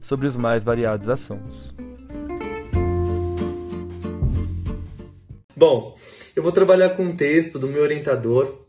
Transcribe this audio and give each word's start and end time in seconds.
sobre 0.00 0.26
os 0.26 0.36
mais 0.36 0.64
variados 0.64 1.08
assuntos. 1.08 1.74
Bom, 5.56 5.94
eu 6.34 6.42
vou 6.42 6.52
trabalhar 6.52 6.96
com 6.96 7.02
um 7.02 7.16
texto 7.16 7.58
do 7.58 7.68
meu 7.68 7.82
orientador, 7.82 8.64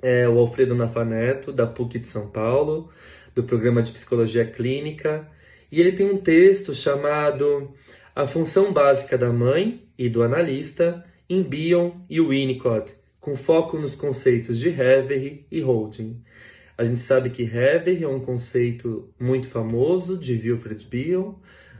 é, 0.00 0.28
o 0.28 0.38
Alfredo 0.38 0.74
Nafaneto, 0.74 1.52
da 1.52 1.66
PUC 1.66 1.98
de 1.98 2.06
São 2.06 2.28
Paulo, 2.28 2.88
do 3.34 3.42
programa 3.42 3.82
de 3.82 3.90
Psicologia 3.92 4.46
Clínica, 4.46 5.28
e 5.72 5.80
ele 5.80 5.92
tem 5.92 6.06
um 6.06 6.18
texto 6.18 6.74
chamado 6.74 7.72
A 8.14 8.26
Função 8.26 8.72
Básica 8.72 9.18
da 9.18 9.32
Mãe 9.32 9.88
e 9.98 10.08
do 10.08 10.22
Analista 10.22 11.04
em 11.28 11.42
Bion 11.42 11.92
e 12.08 12.20
Winnicott, 12.20 12.92
com 13.20 13.36
foco 13.36 13.78
nos 13.78 13.94
conceitos 13.94 14.58
de 14.58 14.68
Hevery 14.68 15.46
e 15.50 15.60
Holding. 15.60 16.22
A 16.80 16.84
gente 16.86 17.02
sabe 17.02 17.28
que 17.28 17.42
Hever 17.42 18.02
é 18.02 18.08
um 18.08 18.20
conceito 18.20 19.12
muito 19.20 19.50
famoso 19.50 20.16
de 20.16 20.32
Wilfred 20.32 20.86
Bion, 20.86 21.34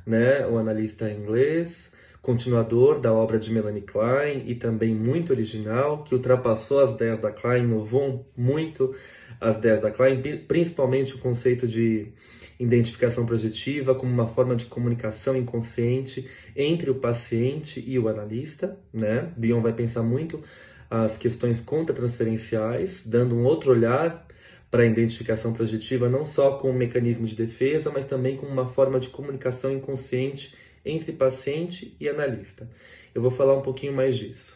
né, 0.04 0.46
o 0.46 0.58
analista 0.58 1.10
inglês, 1.10 1.90
continuador 2.20 3.00
da 3.00 3.10
obra 3.10 3.38
de 3.38 3.50
Melanie 3.50 3.80
Klein 3.80 4.42
e 4.46 4.54
também 4.54 4.94
muito 4.94 5.32
original, 5.32 6.04
que 6.04 6.14
ultrapassou 6.14 6.80
as 6.80 6.90
ideias 6.90 7.18
da 7.18 7.32
Klein, 7.32 7.62
inovou 7.62 8.30
muito 8.36 8.94
as 9.40 9.56
ideias 9.56 9.80
da 9.80 9.90
Klein, 9.90 10.20
principalmente 10.46 11.14
o 11.14 11.18
conceito 11.18 11.66
de 11.66 12.12
identificação 12.58 13.24
projetiva 13.24 13.94
como 13.94 14.12
uma 14.12 14.28
forma 14.28 14.54
de 14.54 14.66
comunicação 14.66 15.34
inconsciente 15.34 16.28
entre 16.54 16.90
o 16.90 16.96
paciente 16.96 17.82
e 17.86 17.98
o 17.98 18.06
analista, 18.06 18.78
né? 18.92 19.32
Bion 19.34 19.62
vai 19.62 19.72
pensar 19.72 20.02
muito 20.02 20.44
as 20.90 21.16
questões 21.16 21.58
contratransferenciais, 21.58 23.02
dando 23.06 23.34
um 23.34 23.44
outro 23.44 23.70
olhar 23.70 24.28
para 24.70 24.82
a 24.82 24.86
identificação 24.86 25.52
projetiva, 25.52 26.08
não 26.08 26.24
só 26.24 26.52
como 26.52 26.72
um 26.72 26.76
mecanismo 26.76 27.26
de 27.26 27.34
defesa, 27.34 27.90
mas 27.90 28.06
também 28.06 28.36
como 28.36 28.52
uma 28.52 28.68
forma 28.68 29.00
de 29.00 29.08
comunicação 29.08 29.72
inconsciente 29.72 30.54
entre 30.84 31.12
paciente 31.12 31.96
e 31.98 32.08
analista. 32.08 32.68
Eu 33.14 33.20
vou 33.20 33.30
falar 33.30 33.56
um 33.56 33.62
pouquinho 33.62 33.92
mais 33.92 34.16
disso. 34.16 34.54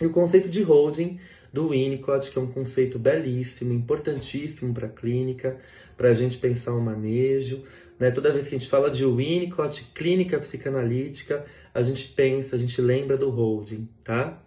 E 0.00 0.06
o 0.06 0.10
conceito 0.10 0.48
de 0.48 0.62
holding 0.62 1.18
do 1.52 1.68
Winnicott, 1.68 2.30
que 2.30 2.38
é 2.38 2.40
um 2.40 2.50
conceito 2.50 2.98
belíssimo, 2.98 3.72
importantíssimo 3.72 4.72
para 4.72 4.86
a 4.86 4.90
clínica, 4.90 5.58
para 5.96 6.10
a 6.10 6.14
gente 6.14 6.38
pensar 6.38 6.72
o 6.72 6.78
um 6.78 6.80
manejo. 6.80 7.62
Né? 7.98 8.10
Toda 8.10 8.32
vez 8.32 8.46
que 8.46 8.54
a 8.54 8.58
gente 8.58 8.70
fala 8.70 8.90
de 8.90 9.04
Winnicott, 9.04 9.84
clínica 9.92 10.38
psicanalítica, 10.38 11.44
a 11.74 11.82
gente 11.82 12.08
pensa, 12.08 12.56
a 12.56 12.58
gente 12.58 12.80
lembra 12.80 13.16
do 13.16 13.28
holding, 13.28 13.88
tá? 14.02 14.42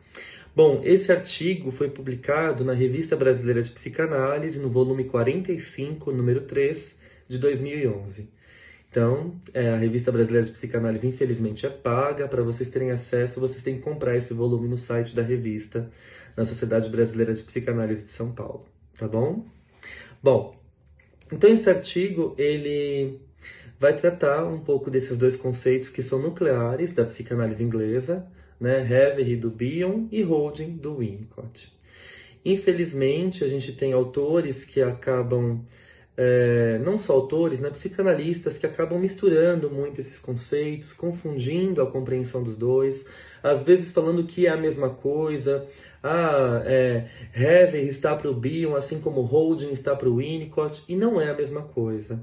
Bom, 0.55 0.79
esse 0.85 1.11
artigo 1.11 1.69
foi 1.69 1.89
publicado 1.89 2.63
na 2.63 2.73
Revista 2.73 3.13
Brasileira 3.13 3.61
de 3.61 3.69
Psicanálise, 3.71 4.57
no 4.57 4.69
volume 4.69 5.03
45, 5.03 6.13
número 6.13 6.43
3, 6.43 6.95
de 7.27 7.37
2011. 7.37 8.29
Então, 8.89 9.35
é, 9.53 9.71
a 9.71 9.75
Revista 9.75 10.13
Brasileira 10.13 10.45
de 10.45 10.53
Psicanálise, 10.53 11.05
infelizmente, 11.05 11.65
é 11.65 11.69
paga. 11.69 12.25
Para 12.29 12.41
vocês 12.41 12.69
terem 12.69 12.91
acesso, 12.91 13.37
vocês 13.41 13.61
têm 13.61 13.75
que 13.75 13.81
comprar 13.81 14.15
esse 14.15 14.33
volume 14.33 14.69
no 14.69 14.77
site 14.77 15.13
da 15.13 15.21
revista, 15.21 15.91
na 16.37 16.45
Sociedade 16.45 16.89
Brasileira 16.89 17.33
de 17.33 17.43
Psicanálise 17.43 18.03
de 18.03 18.11
São 18.11 18.31
Paulo. 18.31 18.65
Tá 18.97 19.09
bom? 19.09 19.45
Bom, 20.23 20.55
então 21.33 21.49
esse 21.49 21.69
artigo, 21.69 22.33
ele 22.37 23.19
vai 23.79 23.95
tratar 23.95 24.45
um 24.45 24.59
pouco 24.59 24.89
desses 24.89 25.17
dois 25.17 25.35
conceitos 25.35 25.89
que 25.89 26.01
são 26.01 26.19
nucleares 26.19 26.93
da 26.93 27.05
psicanálise 27.05 27.63
inglesa, 27.63 28.25
né? 28.59 28.81
Hevery 28.81 29.35
do 29.35 29.49
Bion 29.49 30.07
e 30.11 30.21
Holding 30.21 30.77
do 30.77 30.97
Winnicott. 30.97 31.73
Infelizmente, 32.43 33.43
a 33.43 33.47
gente 33.47 33.73
tem 33.73 33.91
autores 33.91 34.63
que 34.63 34.81
acabam, 34.81 35.65
é, 36.17 36.79
não 36.79 36.97
só 36.97 37.13
autores, 37.13 37.59
né, 37.59 37.69
psicanalistas 37.69 38.57
que 38.57 38.65
acabam 38.65 38.99
misturando 38.99 39.69
muito 39.69 39.99
esses 39.99 40.17
conceitos, 40.19 40.93
confundindo 40.93 41.81
a 41.81 41.91
compreensão 41.91 42.41
dos 42.41 42.55
dois, 42.55 43.03
às 43.43 43.61
vezes 43.63 43.91
falando 43.91 44.23
que 44.23 44.47
é 44.47 44.49
a 44.49 44.57
mesma 44.57 44.89
coisa. 44.89 45.65
Ah, 46.01 46.61
é, 46.65 47.07
Hever 47.33 47.87
está 47.87 48.15
para 48.15 48.29
o 48.29 48.33
Bion, 48.33 48.75
assim 48.75 48.99
como 48.99 49.21
Holding 49.21 49.71
está 49.71 49.95
para 49.95 50.07
o 50.07 50.17
Winnicott, 50.17 50.83
e 50.87 50.95
não 50.95 51.19
é 51.19 51.29
a 51.29 51.35
mesma 51.35 51.63
coisa. 51.63 52.21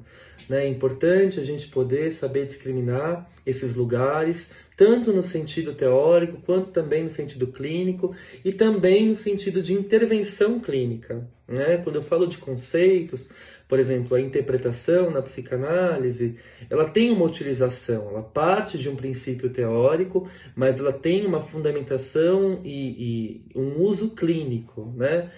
Né? 0.49 0.65
É 0.65 0.69
importante 0.69 1.41
a 1.41 1.43
gente 1.43 1.67
poder 1.69 2.13
saber 2.13 2.47
discriminar 2.47 3.29
esses 3.45 3.75
lugares, 3.75 4.49
tanto 4.77 5.13
no 5.13 5.23
sentido 5.23 5.75
teórico, 5.75 6.41
quanto 6.47 6.71
também 6.71 7.03
no 7.03 7.11
sentido 7.11 7.49
clínico, 7.49 8.15
e 8.45 8.53
também 8.53 9.09
no 9.09 9.17
sentido 9.17 9.61
de 9.61 9.73
intervenção 9.73 10.61
clínica. 10.61 11.29
Né? 11.49 11.79
Quando 11.79 11.97
eu 11.97 12.03
falo 12.03 12.27
de 12.27 12.39
conceitos, 12.39 13.29
por 13.73 13.81
exemplo, 13.81 14.15
a 14.15 14.21
interpretação 14.21 15.11
na 15.11 15.23
psicanálise, 15.23 16.37
ela 16.69 16.91
tem 16.91 17.11
uma 17.11 17.25
utilização, 17.25 18.11
ela 18.11 18.23
parte 18.23 18.77
de 18.77 18.87
um 18.87 18.95
princípio 18.95 19.49
teórico, 19.49 20.29
mas 20.55 20.79
ela 20.79 20.93
tem 20.93 21.25
uma 21.25 21.41
fundamentação 21.41 22.61
e, 22.63 23.47
e 23.55 23.59
um 23.59 23.81
uso 23.81 24.11
clínico, 24.11 24.93
né? 24.95 25.31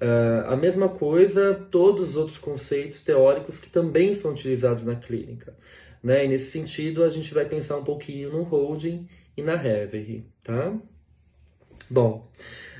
Uh, 0.00 0.52
a 0.52 0.56
mesma 0.56 0.88
coisa, 0.88 1.52
todos 1.68 2.10
os 2.10 2.16
outros 2.16 2.38
conceitos 2.38 3.02
teóricos 3.02 3.58
que 3.58 3.68
também 3.68 4.14
são 4.14 4.30
utilizados 4.30 4.84
na 4.84 4.94
clínica. 4.94 5.52
Né? 6.00 6.26
E 6.26 6.28
nesse 6.28 6.52
sentido, 6.52 7.02
a 7.02 7.10
gente 7.10 7.34
vai 7.34 7.44
pensar 7.44 7.76
um 7.76 7.82
pouquinho 7.82 8.30
no 8.30 8.44
holding 8.44 9.08
e 9.36 9.42
na 9.42 9.54
Hevery, 9.54 10.24
tá? 10.44 10.78
Bom, 11.90 12.30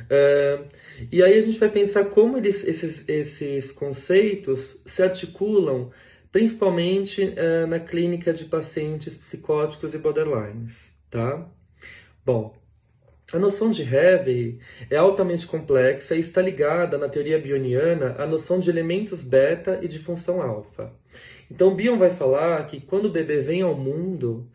uh, 0.05 0.69
e 1.11 1.23
aí 1.23 1.39
a 1.39 1.43
gente 1.43 1.59
vai 1.59 1.71
pensar 1.71 2.05
como 2.07 2.39
eles, 2.39 2.63
esses, 2.65 3.05
esses 3.09 3.73
conceitos 3.73 4.79
se 4.85 5.03
articulam, 5.03 5.91
principalmente 6.31 7.23
uh, 7.23 7.67
na 7.67 7.81
clínica 7.81 8.33
de 8.33 8.45
pacientes 8.45 9.17
psicóticos 9.17 9.95
e 9.95 9.99
borderlines, 9.99 10.93
tá? 11.11 11.49
Bom, 12.25 12.55
a 13.33 13.39
noção 13.39 13.71
de 13.71 13.83
Heavy 13.83 14.59
é 14.91 14.97
altamente 14.97 15.47
complexa 15.47 16.17
e 16.17 16.21
está 16.21 16.43
ligada 16.43 16.99
na 16.99 17.09
teoria 17.09 17.39
bioniana 17.39 18.17
à 18.19 18.27
noção 18.27 18.59
de 18.59 18.69
elementos 18.69 19.23
beta 19.23 19.79
e 19.81 19.87
de 19.87 20.01
função 20.01 20.43
alfa. 20.43 20.93
Então 21.49 21.75
Bion 21.75 21.97
vai 21.97 22.11
falar 22.11 22.67
que 22.67 22.81
quando 22.81 23.07
o 23.07 23.13
bebê 23.13 23.41
vem 23.41 23.63
ao 23.63 23.77
mundo, 23.77 24.49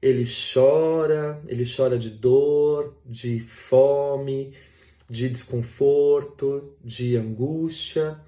ele 0.00 0.24
chora, 0.24 1.42
ele 1.48 1.64
chora 1.64 1.98
de 1.98 2.10
dor, 2.10 2.96
de 3.04 3.40
fome, 3.68 4.54
de 5.12 5.28
desconforto, 5.28 6.74
de 6.82 7.18
angústia, 7.18 8.18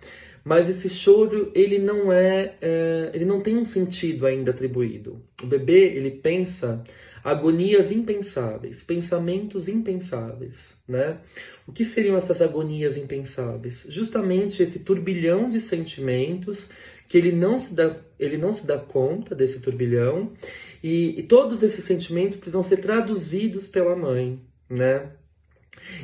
mas 0.45 0.69
esse 0.69 0.91
choro 0.91 1.51
ele 1.55 1.79
não 1.79 2.13
é, 2.13 2.57
é 2.61 3.11
ele 3.15 3.25
não 3.25 3.41
tem 3.41 3.57
um 3.57 3.65
sentido 3.65 4.27
ainda 4.27 4.51
atribuído. 4.51 5.23
O 5.43 5.47
bebê 5.47 5.97
ele 5.97 6.11
pensa 6.11 6.85
agonias 7.25 7.91
impensáveis, 7.91 8.83
pensamentos 8.83 9.67
impensáveis, 9.67 10.77
né? 10.87 11.21
O 11.67 11.73
que 11.73 11.87
seriam 11.87 12.19
essas 12.19 12.43
agonias 12.43 12.99
impensáveis? 12.99 13.87
Justamente 13.89 14.63
esse 14.63 14.79
turbilhão 14.79 15.49
de 15.49 15.63
sentimentos 15.63 16.69
que 17.09 17.17
ele 17.17 17.33
não 17.33 17.59
se 17.59 17.73
dá, 17.73 17.97
ele 18.19 18.37
não 18.37 18.53
se 18.53 18.67
dá 18.67 18.77
conta 18.77 19.35
desse 19.35 19.59
turbilhão 19.59 20.35
e, 20.83 21.19
e 21.19 21.23
todos 21.23 21.63
esses 21.63 21.83
sentimentos 21.87 22.37
precisam 22.37 22.63
ser 22.63 22.77
traduzidos 22.77 23.67
pela 23.67 23.97
mãe, 23.97 24.39
né? 24.69 25.11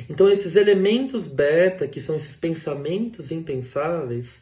Então, 0.09 0.29
esses 0.29 0.55
elementos 0.55 1.27
beta, 1.27 1.87
que 1.87 2.01
são 2.01 2.15
esses 2.15 2.35
pensamentos 2.35 3.31
impensáveis, 3.31 4.41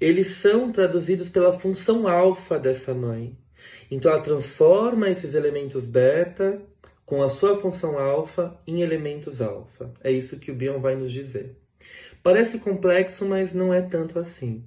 eles 0.00 0.36
são 0.36 0.70
traduzidos 0.70 1.28
pela 1.28 1.58
função 1.58 2.06
alfa 2.08 2.58
dessa 2.58 2.94
mãe. 2.94 3.36
Então, 3.90 4.10
ela 4.10 4.20
transforma 4.20 5.08
esses 5.08 5.34
elementos 5.34 5.86
beta 5.86 6.62
com 7.04 7.22
a 7.22 7.28
sua 7.28 7.56
função 7.56 7.98
alfa 7.98 8.58
em 8.66 8.82
elementos 8.82 9.40
alfa. 9.40 9.92
É 10.02 10.10
isso 10.10 10.38
que 10.38 10.50
o 10.50 10.54
Bion 10.54 10.80
vai 10.80 10.96
nos 10.96 11.12
dizer. 11.12 11.56
Parece 12.22 12.58
complexo, 12.58 13.24
mas 13.24 13.54
não 13.54 13.72
é 13.72 13.80
tanto 13.80 14.18
assim. 14.18 14.64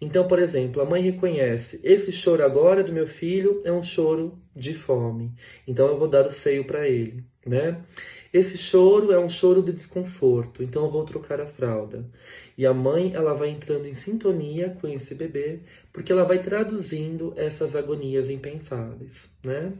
Então, 0.00 0.26
por 0.26 0.38
exemplo, 0.38 0.80
a 0.80 0.84
mãe 0.84 1.02
reconhece: 1.02 1.78
esse 1.84 2.10
choro 2.10 2.44
agora 2.44 2.82
do 2.82 2.92
meu 2.92 3.06
filho 3.06 3.60
é 3.64 3.70
um 3.72 3.82
choro 3.82 4.38
de 4.56 4.72
fome. 4.72 5.32
Então 5.66 5.88
eu 5.88 5.98
vou 5.98 6.08
dar 6.08 6.26
o 6.26 6.30
seio 6.30 6.64
para 6.64 6.88
ele, 6.88 7.24
né? 7.44 7.84
Esse 8.32 8.56
choro 8.56 9.12
é 9.12 9.18
um 9.18 9.28
choro 9.28 9.60
de 9.62 9.72
desconforto, 9.72 10.62
então 10.62 10.84
eu 10.84 10.90
vou 10.90 11.04
trocar 11.04 11.40
a 11.40 11.46
fralda. 11.46 12.08
E 12.56 12.64
a 12.64 12.72
mãe, 12.72 13.12
ela 13.12 13.34
vai 13.34 13.50
entrando 13.50 13.86
em 13.86 13.94
sintonia 13.94 14.76
com 14.80 14.86
esse 14.86 15.14
bebê, 15.14 15.60
porque 15.92 16.12
ela 16.12 16.24
vai 16.24 16.40
traduzindo 16.40 17.34
essas 17.36 17.74
agonias 17.74 18.30
impensáveis, 18.30 19.28
né? 19.44 19.72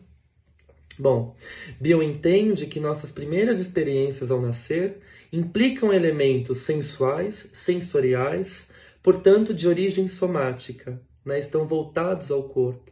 Bom, 0.99 1.35
Bill 1.81 2.03
entende 2.03 2.67
que 2.67 2.81
nossas 2.81 3.11
primeiras 3.11 3.59
experiências 3.59 4.31
ao 4.31 4.41
nascer 4.41 4.99
implicam 5.33 5.93
elementos 5.93 6.59
sensuais, 6.63 7.47
sensoriais, 7.53 8.67
portanto 9.03 9.55
de 9.55 9.67
origem 9.67 10.09
somática, 10.09 11.01
né? 11.25 11.39
estão 11.39 11.67
voltados 11.67 12.31
ao 12.31 12.45
corpo, 12.45 12.91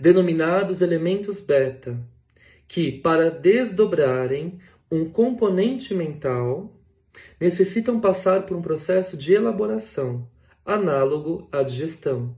denominados 0.00 0.80
elementos 0.80 1.40
beta, 1.40 1.98
que, 2.66 2.92
para 2.92 3.30
desdobrarem 3.30 4.58
um 4.90 5.08
componente 5.08 5.94
mental, 5.94 6.72
necessitam 7.40 8.00
passar 8.00 8.46
por 8.46 8.56
um 8.56 8.62
processo 8.62 9.16
de 9.16 9.32
elaboração, 9.32 10.28
análogo 10.64 11.48
à 11.52 11.62
digestão, 11.62 12.36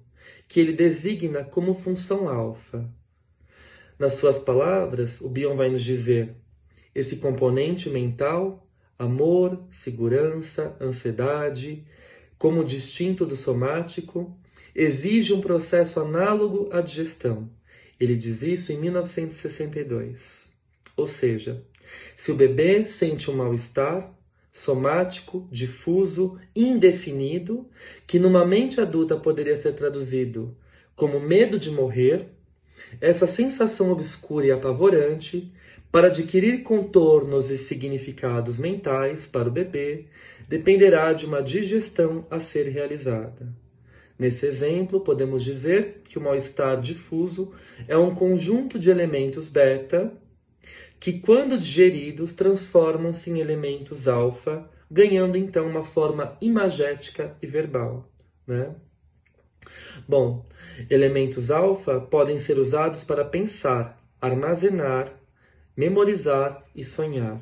que 0.49 0.61
ele 0.61 0.73
designa 0.73 1.45
como 1.45 1.75
função 1.75 2.29
alfa. 2.29 2.89
Nas 3.99 4.15
suas 4.15 4.39
palavras, 4.39 5.21
o 5.21 5.29
Bion 5.29 5.57
vai 5.57 5.71
nos 5.71 5.83
dizer: 5.83 6.35
esse 6.95 7.17
componente 7.17 7.89
mental, 7.89 8.67
amor, 8.99 9.63
segurança, 9.71 10.77
ansiedade, 10.81 11.87
como 12.39 12.65
distinto 12.65 13.25
do 13.25 13.37
somático, 13.37 14.37
exige 14.75 15.33
um 15.33 15.41
processo 15.41 16.01
análogo 16.01 16.69
à 16.73 16.81
digestão. 16.81 17.51
Ele 17.99 18.15
diz 18.15 18.43
isso 18.43 18.73
em 18.73 18.79
1962. 18.79 20.47
Ou 20.97 21.07
seja, 21.07 21.63
se 22.17 22.31
o 22.31 22.35
bebê 22.35 22.85
sente 22.85 23.31
um 23.31 23.37
mal-estar 23.37 24.15
somático, 24.53 25.47
difuso, 25.51 26.39
indefinido, 26.55 27.69
que 28.07 28.19
numa 28.19 28.45
mente 28.45 28.81
adulta 28.81 29.17
poderia 29.17 29.57
ser 29.57 29.75
traduzido 29.75 30.57
como 30.95 31.21
medo 31.21 31.59
de 31.59 31.71
morrer, 31.71 32.29
essa 33.01 33.27
sensação 33.27 33.91
obscura 33.91 34.47
e 34.47 34.51
apavorante, 34.51 35.53
para 35.93 36.09
adquirir 36.09 36.63
contornos 36.63 37.51
e 37.51 37.57
significados 37.57 38.59
mentais 38.59 39.27
para 39.27 39.49
o 39.49 39.53
bebê, 39.53 40.07
dependerá 40.49 41.13
de 41.13 41.27
uma 41.27 41.43
digestão 41.43 42.27
a 42.31 42.39
ser 42.39 42.69
realizada. 42.69 43.55
Nesse 44.19 44.47
exemplo, 44.47 45.01
podemos 45.01 45.45
dizer 45.45 46.03
que 46.05 46.19
o 46.19 46.23
mal-estar 46.23 46.81
difuso 46.81 47.53
é 47.87 47.97
um 47.97 48.15
conjunto 48.15 48.79
de 48.79 48.89
elementos 48.89 49.49
beta 49.49 50.13
que, 50.99 51.21
quando 51.21 51.59
digeridos, 51.59 52.33
transformam-se 52.33 53.31
em 53.31 53.39
elementos 53.39 54.09
alfa, 54.09 54.69
ganhando 54.91 55.37
então 55.37 55.69
uma 55.69 55.83
forma 55.83 56.37
imagética 56.41 57.37
e 57.43 57.47
verbal. 57.47 58.09
Né? 58.47 58.75
Bom, 60.09 60.47
elementos 60.89 61.51
alfa 61.51 62.01
podem 62.01 62.39
ser 62.39 62.59
usados 62.59 63.05
para 63.05 63.25
pensar, 63.25 64.03
armazenar, 64.21 65.13
memorizar 65.77 66.65
e 66.75 66.83
sonhar. 66.83 67.41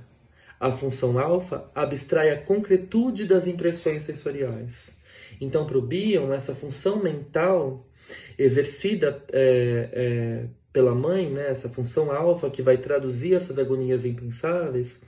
A 0.64 0.72
função 0.72 1.19
alfa 1.19 1.70
abstrai 1.75 2.31
a 2.31 2.40
concretude 2.40 3.26
das 3.26 3.46
impressões 3.46 4.02
sensoriais. 4.05 4.90
Então, 5.38 5.66
para 5.66 5.76
o 5.76 5.82
Bion, 5.82 6.32
essa 6.32 6.55
função 6.55 7.02
mental 7.02 7.87
exercida 8.38 9.22
é, 9.31 9.90
é, 9.93 10.44
pela 10.72 10.94
mãe, 10.94 11.31
né, 11.31 11.50
essa 11.50 11.69
função 11.69 12.11
alfa 12.11 12.49
que 12.49 12.62
vai 12.62 12.78
traduzir 12.78 13.34
essas 13.34 13.58
agonias 13.58 14.06
impensáveis, 14.06 14.99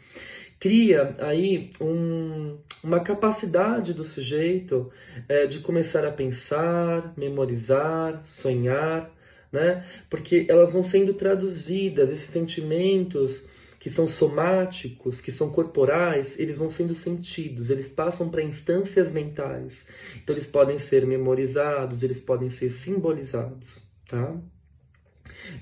cria 0.61 1.15
aí 1.21 1.71
um, 1.81 2.59
uma 2.85 3.01
capacidade 3.01 3.95
do 3.95 4.05
sujeito 4.05 4.93
é, 5.27 5.47
de 5.47 5.61
começar 5.61 6.05
a 6.05 6.13
pensar, 6.13 7.15
memorizar, 7.17 8.21
sonhar, 8.27 9.11
né? 9.51 9.87
Porque 10.11 10.45
elas 10.51 10.71
vão 10.71 10.83
sendo 10.83 11.15
traduzidas, 11.15 12.11
esses 12.11 12.29
sentimentos 12.29 13.43
que 13.87 13.91
são 13.93 14.09
somáticos, 14.09 15.21
que 15.21 15.31
são 15.31 15.49
corporais, 15.49 16.37
eles 16.41 16.59
vão 16.59 16.69
sendo 16.69 16.93
sentidos, 16.93 17.71
eles 17.71 17.89
passam 17.89 18.29
para 18.29 18.43
instâncias 18.43 19.13
mentais. 19.13 19.81
Então 20.17 20.35
eles 20.35 20.49
podem 20.49 20.77
ser 20.77 21.07
memorizados, 21.07 22.03
eles 22.03 22.21
podem 22.21 22.51
ser 22.51 22.73
simbolizados, 22.73 23.81
tá? 24.09 24.37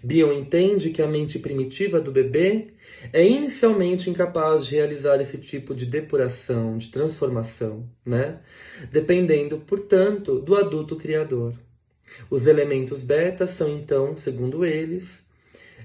Bion 0.02 0.32
entende 0.32 0.88
que 0.88 1.02
a 1.02 1.06
mente 1.06 1.38
primitiva 1.38 2.00
do 2.00 2.10
bebê 2.10 2.68
é 3.12 3.22
inicialmente 3.22 4.08
incapaz 4.08 4.64
de 4.64 4.76
realizar 4.76 5.20
esse 5.20 5.36
tipo 5.36 5.74
de 5.74 5.84
depuração, 5.84 6.78
de 6.78 6.90
transformação, 6.90 7.86
né? 8.06 8.40
Dependendo, 8.90 9.58
portanto, 9.58 10.40
do 10.40 10.56
adulto 10.56 10.96
criador. 10.96 11.52
Os 12.30 12.46
elementos 12.46 13.02
beta 13.02 13.46
são 13.46 13.68
então, 13.68 14.16
segundo 14.16 14.64
eles, 14.64 15.22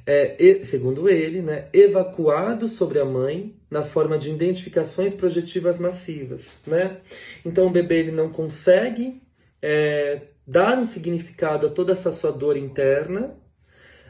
é, 0.05 0.63
segundo 0.63 1.09
ele, 1.09 1.41
né, 1.41 1.67
evacuados 1.73 2.73
sobre 2.73 2.99
a 2.99 3.05
mãe 3.05 3.55
na 3.69 3.83
forma 3.83 4.17
de 4.17 4.29
identificações 4.29 5.13
projetivas 5.13 5.79
massivas, 5.79 6.45
né? 6.65 6.97
Então 7.45 7.67
o 7.67 7.71
bebê 7.71 7.99
ele 7.99 8.11
não 8.11 8.29
consegue 8.29 9.21
é, 9.61 10.21
dar 10.47 10.77
um 10.79 10.85
significado 10.85 11.67
a 11.67 11.69
toda 11.69 11.93
essa 11.93 12.11
sua 12.11 12.31
dor 12.31 12.57
interna, 12.57 13.35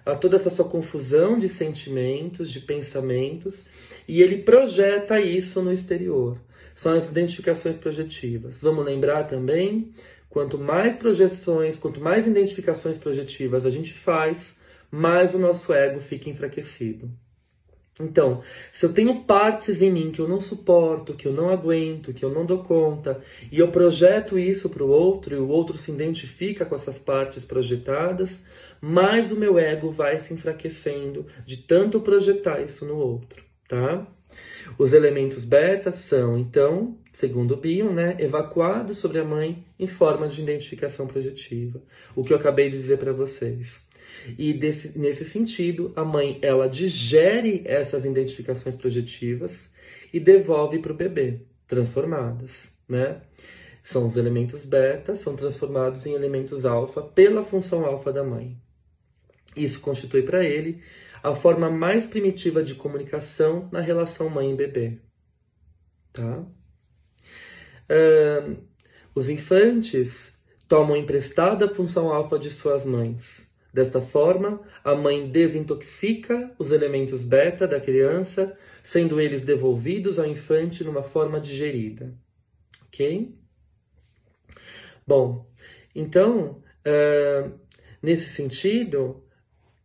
a 0.06 0.16
toda 0.16 0.38
essa 0.38 0.50
sua 0.50 0.66
confusão 0.66 1.38
de 1.38 1.50
sentimentos, 1.50 2.50
de 2.50 2.62
pensamentos, 2.62 3.66
e 4.08 4.22
ele 4.22 4.38
projeta 4.44 5.20
isso 5.20 5.62
no 5.62 5.72
exterior. 5.72 6.40
São 6.74 6.94
as 6.94 7.10
identificações 7.10 7.78
projetivas. 7.78 8.62
Vamos 8.62 8.86
lembrar 8.86 9.26
também, 9.26 9.92
quanto 10.30 10.58
mais 10.58 10.96
projeções, 10.96 11.78
quanto 11.78 12.00
mais 12.00 12.26
identificações 12.26 12.98
projetivas 12.98 13.66
a 13.66 13.70
gente 13.70 13.94
faz, 13.94 14.56
mais 14.92 15.34
o 15.34 15.40
nosso 15.40 15.74
ego 15.74 16.00
fica 16.00 16.30
enfraquecido. 16.30 17.10
Então, 18.00 18.42
se 18.72 18.86
eu 18.86 18.94
tenho 18.94 19.24
partes 19.26 19.82
em 19.82 19.92
mim 19.92 20.10
que 20.10 20.22
eu 20.22 20.28
não 20.28 20.40
suporto, 20.40 21.16
que 21.16 21.28
eu 21.28 21.34
não 21.34 21.50
aguento, 21.50 22.14
que 22.14 22.24
eu 22.24 22.30
não 22.30 22.46
dou 22.46 22.64
conta, 22.64 23.22
e 23.52 23.60
eu 23.60 23.72
projeto 23.72 24.40
isso 24.40 24.70
para 24.70 24.84
o 24.84 24.90
outro, 24.90 25.36
e 25.36 25.38
o 25.38 25.50
outro 25.50 25.78
se 25.78 25.92
identifica 25.92 26.66
com 26.66 26.76
essas 26.76 26.98
partes 26.98 27.44
projetadas, 27.44 28.40
mais 28.80 29.34
o 29.34 29.36
meu 29.36 29.60
ego 29.60 29.92
vai 29.92 30.18
se 30.20 30.34
enfraquecendo 30.34 31.26
de 31.46 31.58
tanto 31.58 32.00
projetar 32.00 32.62
isso 32.62 32.86
no 32.86 32.96
outro, 32.96 33.44
tá? 33.68 34.08
Os 34.78 34.94
elementos 34.94 35.44
beta 35.44 35.92
são, 35.92 36.38
então, 36.38 36.98
segundo 37.12 37.56
o 37.56 37.58
Bion, 37.58 37.92
né, 37.92 38.16
evacuados 38.20 39.00
sobre 39.00 39.20
a 39.20 39.26
mãe 39.26 39.66
em 39.78 39.88
forma 39.88 40.30
de 40.30 40.42
identificação 40.42 41.06
projetiva. 41.06 41.82
O 42.16 42.24
que 42.24 42.32
eu 42.32 42.38
acabei 42.38 42.70
de 42.70 42.78
dizer 42.78 42.98
para 42.98 43.12
vocês. 43.12 43.82
E 44.38 44.54
desse, 44.54 44.98
nesse 44.98 45.26
sentido, 45.26 45.94
a 45.96 46.04
mãe 46.04 46.40
ela 46.42 46.68
digere 46.68 47.64
essas 47.66 48.06
identificações 48.06 48.76
projetivas 48.76 49.70
e 50.14 50.20
devolve 50.20 50.80
para 50.80 50.94
o 50.94 50.96
bebê, 50.96 51.46
transformadas, 51.68 52.70
né? 52.88 53.22
São 53.82 54.06
os 54.06 54.18
elementos 54.18 54.66
beta, 54.66 55.16
são 55.16 55.36
transformados 55.36 56.06
em 56.06 56.14
elementos 56.14 56.66
alfa 56.66 57.02
pela 57.02 57.44
função 57.44 57.86
alfa 57.86 58.12
da 58.12 58.24
mãe. 58.24 58.58
Isso 59.56 59.80
constitui 59.80 60.22
para 60.22 60.44
ele 60.44 60.82
a 61.24 61.34
forma 61.34 61.70
mais 61.70 62.06
primitiva 62.06 62.62
de 62.64 62.76
comunicação 62.76 63.68
na 63.72 63.82
relação 63.82 64.30
mãe-bebê. 64.30 65.00
Tá? 66.14 66.46
Uh, 67.90 68.64
os 69.16 69.28
infantes 69.28 70.32
tomam 70.68 70.96
emprestada 70.96 71.66
a 71.66 71.74
função 71.74 72.14
alfa 72.14 72.38
de 72.38 72.50
suas 72.50 72.86
mães 72.86 73.49
Desta 73.74 74.02
forma, 74.02 74.62
a 74.84 74.96
mãe 74.96 75.30
desintoxica 75.30 76.54
os 76.58 76.72
elementos 76.72 77.24
beta 77.24 77.68
da 77.68 77.80
criança, 77.80 78.58
sendo 78.84 79.22
eles 79.22 79.42
devolvidos 79.42 80.18
ao 80.18 80.26
infante 80.26 80.84
numa 80.84 81.04
forma 81.04 81.40
digerida. 81.40 82.14
Ok? 82.88 83.36
Bom, 85.06 85.46
então, 85.96 86.62
uh, 86.86 87.60
nesse 88.02 88.30
sentido, 88.34 89.24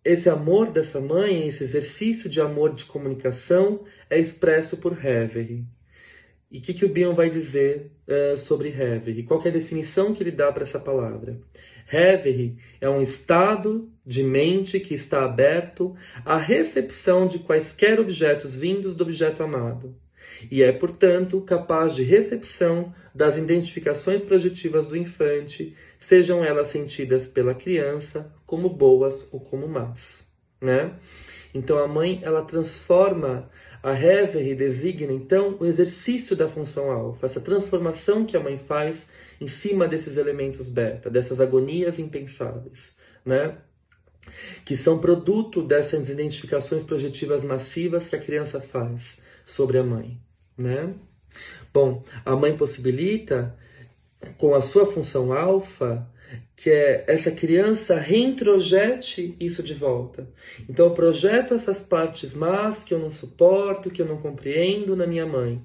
esse 0.04 0.28
amor 0.28 0.70
dessa 0.70 1.00
mãe, 1.00 1.48
esse 1.48 1.64
exercício 1.64 2.28
de 2.28 2.40
amor 2.40 2.74
de 2.74 2.84
comunicação 2.84 3.84
é 4.08 4.18
expresso 4.18 4.76
por 4.76 4.92
Reverie. 4.92 5.64
E 6.50 6.58
o 6.58 6.62
que, 6.62 6.72
que 6.72 6.84
o 6.84 6.88
Bion 6.88 7.14
vai 7.14 7.28
dizer 7.30 7.90
uh, 8.06 8.36
sobre 8.36 8.68
Reverie? 8.68 9.24
Qual 9.24 9.42
é 9.42 9.48
a 9.48 9.52
definição 9.52 10.14
que 10.14 10.22
ele 10.22 10.30
dá 10.30 10.52
para 10.52 10.62
essa 10.62 10.78
palavra? 10.78 11.40
Reverie 11.86 12.56
é 12.80 12.88
um 12.88 13.00
estado 13.00 13.90
de 14.04 14.22
mente 14.22 14.80
que 14.80 14.94
está 14.94 15.24
aberto 15.24 15.94
à 16.24 16.36
recepção 16.36 17.26
de 17.26 17.38
quaisquer 17.38 18.00
objetos 18.00 18.54
vindos 18.54 18.94
do 18.96 19.04
objeto 19.04 19.42
amado, 19.42 19.94
e 20.50 20.62
é, 20.62 20.72
portanto, 20.72 21.40
capaz 21.42 21.94
de 21.94 22.02
recepção 22.02 22.92
das 23.14 23.36
identificações 23.36 24.20
projetivas 24.20 24.86
do 24.86 24.96
infante, 24.96 25.74
sejam 26.00 26.44
elas 26.44 26.68
sentidas 26.68 27.28
pela 27.28 27.54
criança 27.54 28.32
como 28.44 28.68
boas 28.68 29.26
ou 29.30 29.40
como 29.40 29.68
más, 29.68 30.26
né? 30.60 30.98
Então 31.54 31.78
a 31.78 31.86
mãe 31.86 32.20
ela 32.22 32.42
transforma 32.42 33.48
a 33.84 33.92
Reverie 33.92 34.54
designa 34.54 35.12
então 35.12 35.58
o 35.60 35.66
exercício 35.66 36.34
da 36.34 36.48
função 36.48 36.90
alfa, 36.90 37.26
essa 37.26 37.38
transformação 37.38 38.24
que 38.24 38.34
a 38.34 38.40
mãe 38.40 38.56
faz 38.56 39.06
em 39.38 39.46
cima 39.46 39.86
desses 39.86 40.16
elementos 40.16 40.70
beta, 40.70 41.10
dessas 41.10 41.38
agonias 41.38 41.98
impensáveis, 41.98 42.94
né? 43.26 43.58
Que 44.64 44.74
são 44.74 44.98
produto 44.98 45.62
dessas 45.62 46.08
identificações 46.08 46.82
projetivas 46.82 47.44
massivas 47.44 48.08
que 48.08 48.16
a 48.16 48.18
criança 48.18 48.58
faz 48.58 49.18
sobre 49.44 49.76
a 49.76 49.84
mãe, 49.84 50.18
né? 50.56 50.94
Bom, 51.70 52.02
a 52.24 52.34
mãe 52.34 52.56
possibilita 52.56 53.54
com 54.38 54.54
a 54.54 54.62
sua 54.62 54.90
função 54.90 55.30
alfa 55.30 56.10
que 56.56 56.70
é 56.70 57.04
essa 57.06 57.30
criança 57.30 57.96
reintrojete 57.96 59.36
isso 59.38 59.62
de 59.62 59.74
volta. 59.74 60.28
Então 60.68 60.86
eu 60.86 60.94
projeto 60.94 61.54
essas 61.54 61.80
partes 61.80 62.34
más 62.34 62.82
que 62.84 62.94
eu 62.94 62.98
não 62.98 63.10
suporto, 63.10 63.90
que 63.90 64.00
eu 64.00 64.06
não 64.06 64.18
compreendo 64.18 64.96
na 64.96 65.06
minha 65.06 65.26
mãe. 65.26 65.62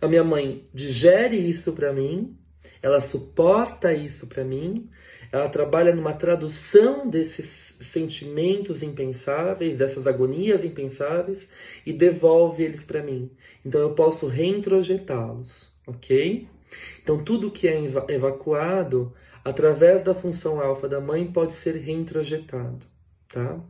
A 0.00 0.06
minha 0.06 0.24
mãe 0.24 0.64
digere 0.72 1.36
isso 1.36 1.72
para 1.72 1.92
mim, 1.92 2.36
ela 2.80 3.00
suporta 3.00 3.92
isso 3.92 4.26
para 4.26 4.44
mim, 4.44 4.88
ela 5.32 5.48
trabalha 5.48 5.94
numa 5.94 6.12
tradução 6.12 7.08
desses 7.08 7.74
sentimentos 7.80 8.82
impensáveis, 8.82 9.76
dessas 9.76 10.06
agonias 10.06 10.64
impensáveis 10.64 11.46
e 11.84 11.92
devolve 11.92 12.62
eles 12.62 12.84
para 12.84 13.02
mim. 13.02 13.30
Então 13.64 13.80
eu 13.80 13.94
posso 13.94 14.26
reintrojetá-los, 14.26 15.70
ok? 15.86 16.46
Então 17.02 17.22
tudo 17.22 17.50
que 17.50 17.68
é 17.68 17.78
evacuado 18.08 19.12
através 19.48 20.02
da 20.02 20.14
função 20.14 20.60
alfa 20.60 20.88
da 20.88 21.00
mãe, 21.00 21.26
pode 21.30 21.54
ser 21.54 21.76
reintrojetado, 21.76 22.86
tá? 23.28 23.60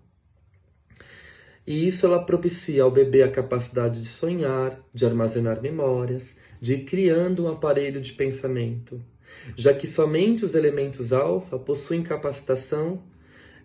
E 1.67 1.87
isso 1.87 2.07
ela 2.07 2.25
propicia 2.25 2.83
ao 2.83 2.91
bebê 2.91 3.23
a 3.23 3.31
capacidade 3.31 4.01
de 4.01 4.09
sonhar, 4.09 4.81
de 4.93 5.05
armazenar 5.05 5.61
memórias, 5.61 6.35
de 6.61 6.75
ir 6.75 6.85
criando 6.85 7.45
um 7.45 7.49
aparelho 7.49 8.01
de 8.01 8.13
pensamento, 8.13 9.03
já 9.55 9.75
que 9.75 9.87
somente 9.87 10.45
os 10.45 10.55
elementos 10.55 11.13
alfa 11.13 11.59
possuem 11.59 12.03
capacitação, 12.03 13.03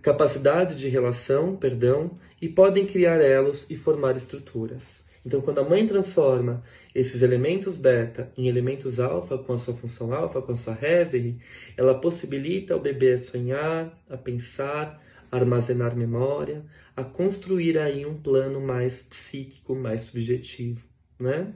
capacidade 0.02 0.76
de 0.76 0.90
relação, 0.90 1.56
perdão, 1.56 2.20
e 2.42 2.50
podem 2.50 2.86
criar 2.86 3.22
elos 3.22 3.66
e 3.70 3.78
formar 3.78 4.18
estruturas. 4.18 5.03
Então, 5.26 5.42
quando 5.42 5.60
a 5.60 5.64
mãe 5.68 5.88
transforma 5.88 6.64
esses 6.94 7.22
elementos 7.22 7.78
beta 7.78 8.32
em 8.38 8.48
elementos 8.48 9.00
alfa, 9.00 9.38
com 9.38 9.54
a 9.54 9.58
sua 9.58 9.74
função 9.74 10.14
alfa, 10.14 10.42
com 10.42 10.52
a 10.52 10.56
sua 10.56 10.74
reverie, 10.74 11.38
ela 11.78 12.00
possibilita 12.00 12.74
ao 12.74 12.80
bebê 12.82 13.14
a 13.14 13.24
sonhar, 13.24 14.04
a 14.10 14.18
pensar, 14.18 15.02
a 15.32 15.38
armazenar 15.38 15.96
memória, 15.96 16.66
a 16.96 17.04
construir 17.04 17.78
aí 17.78 18.06
um 18.06 18.22
plano 18.22 18.60
mais 18.60 19.02
psíquico, 19.04 19.74
mais 19.76 20.04
subjetivo, 20.06 20.84
né? 21.20 21.54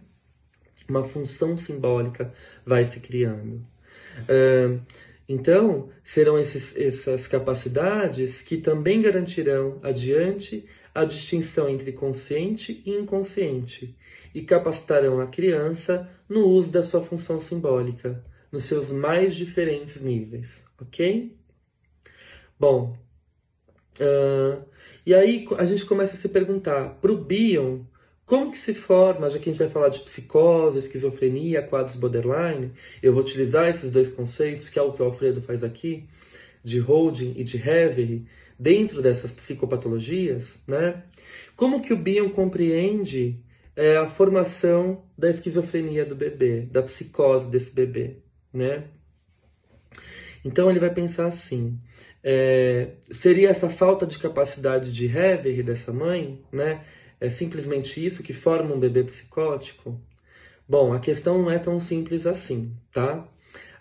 Uma 0.88 1.04
função 1.04 1.58
simbólica 1.58 2.32
vai 2.66 2.86
se 2.86 3.00
criando. 3.02 3.66
Uh, 4.24 4.80
então, 5.30 5.90
serão 6.06 6.40
esses, 6.40 6.74
essas 6.78 7.28
capacidades 7.28 8.42
que 8.42 8.58
também 8.58 9.02
garantirão 9.02 9.78
adiante 9.84 10.66
a 10.98 11.06
distinção 11.06 11.70
entre 11.70 11.92
consciente 11.92 12.82
e 12.84 12.90
inconsciente 12.90 13.96
e 14.34 14.42
capacitarão 14.42 15.20
a 15.22 15.28
criança 15.28 16.10
no 16.28 16.48
uso 16.48 16.72
da 16.72 16.82
sua 16.82 17.04
função 17.04 17.40
simbólica, 17.40 18.26
nos 18.52 18.64
seus 18.64 18.92
mais 18.92 19.36
diferentes 19.36 20.02
níveis, 20.02 20.66
ok? 20.82 21.38
Bom, 22.60 22.98
uh, 24.00 24.66
e 25.06 25.14
aí 25.14 25.46
a 25.60 25.66
gente 25.66 25.86
começa 25.86 26.16
a 26.16 26.18
se 26.18 26.28
perguntar, 26.28 26.96
para 27.00 27.12
o 27.12 27.24
Bion, 27.24 27.82
como 28.26 28.50
que 28.50 28.58
se 28.58 28.74
forma, 28.74 29.30
já 29.30 29.38
que 29.38 29.52
a 29.52 29.54
gente 29.54 29.60
vai 29.60 29.70
falar 29.70 29.90
de 29.90 30.00
psicose, 30.00 30.80
esquizofrenia, 30.80 31.62
quadros 31.62 31.96
borderline, 31.96 32.74
eu 33.04 33.14
vou 33.14 33.22
utilizar 33.22 33.70
esses 33.70 33.92
dois 33.92 34.10
conceitos, 34.10 34.68
que 34.68 34.80
é 34.80 34.82
o 34.82 34.94
que 34.94 35.04
o 35.04 35.06
Alfredo 35.06 35.44
faz 35.44 35.64
aqui, 35.64 36.10
de 36.68 36.80
holding 36.80 37.34
e 37.38 37.44
de 37.44 37.58
reverie, 37.58 38.26
dentro 38.60 39.02
dessas 39.02 39.32
psicopatologias, 39.32 40.60
né? 40.68 41.04
Como 41.56 41.82
que 41.82 41.94
o 41.94 41.98
Bion 41.98 42.30
compreende 42.30 43.40
é, 43.76 43.98
a 43.98 44.08
formação 44.08 45.04
da 45.18 45.30
esquizofrenia 45.30 46.06
do 46.06 46.16
bebê, 46.16 46.62
da 46.70 46.84
psicose 46.84 47.50
desse 47.50 47.72
bebê, 47.72 48.18
né? 48.54 48.86
Então 50.44 50.70
ele 50.70 50.80
vai 50.80 50.94
pensar 50.94 51.28
assim: 51.28 51.80
é, 52.24 52.96
seria 53.12 53.50
essa 53.50 53.70
falta 53.70 54.06
de 54.06 54.20
capacidade 54.20 54.92
de 54.92 55.08
reverie 55.08 55.64
dessa 55.64 55.94
mãe, 55.94 56.42
né? 56.52 56.84
É 57.20 57.30
simplesmente 57.30 58.06
isso 58.06 58.22
que 58.22 58.34
forma 58.34 58.76
um 58.76 58.80
bebê 58.80 59.04
psicótico? 59.04 60.00
Bom, 60.68 60.94
a 60.94 61.00
questão 61.00 61.42
não 61.42 61.50
é 61.50 61.58
tão 61.58 61.80
simples 61.80 62.28
assim, 62.28 62.76
tá? 62.92 63.28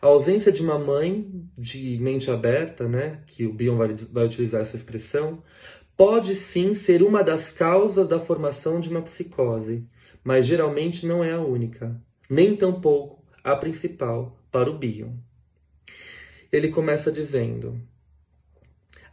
A 0.01 0.07
ausência 0.07 0.53
de 0.53 0.63
uma 0.63 0.79
mãe 0.79 1.27
de 1.57 1.99
mente 1.99 2.31
aberta, 2.31 2.89
né, 2.89 3.23
que 3.27 3.47
o 3.47 3.53
Bion 3.53 3.77
vai, 3.77 3.95
vai 4.13 4.27
utilizar 4.27 4.61
essa 4.61 4.77
expressão, 4.77 5.43
pode 5.97 6.35
sim 6.35 6.75
ser 6.75 7.03
uma 7.03 7.23
das 7.23 7.51
causas 7.51 8.07
da 8.09 8.21
formação 8.21 8.79
de 8.81 8.89
uma 8.89 9.03
psicose, 9.03 9.87
mas 10.23 10.47
geralmente 10.47 11.07
não 11.07 11.25
é 11.25 11.33
a 11.33 11.41
única, 11.41 12.01
nem 12.29 12.57
tampouco 12.57 13.25
a 13.43 13.57
principal 13.57 14.37
para 14.51 14.71
o 14.71 14.79
Bion. 14.79 15.13
Ele 16.53 16.69
começa 16.69 17.11
dizendo: 17.11 17.81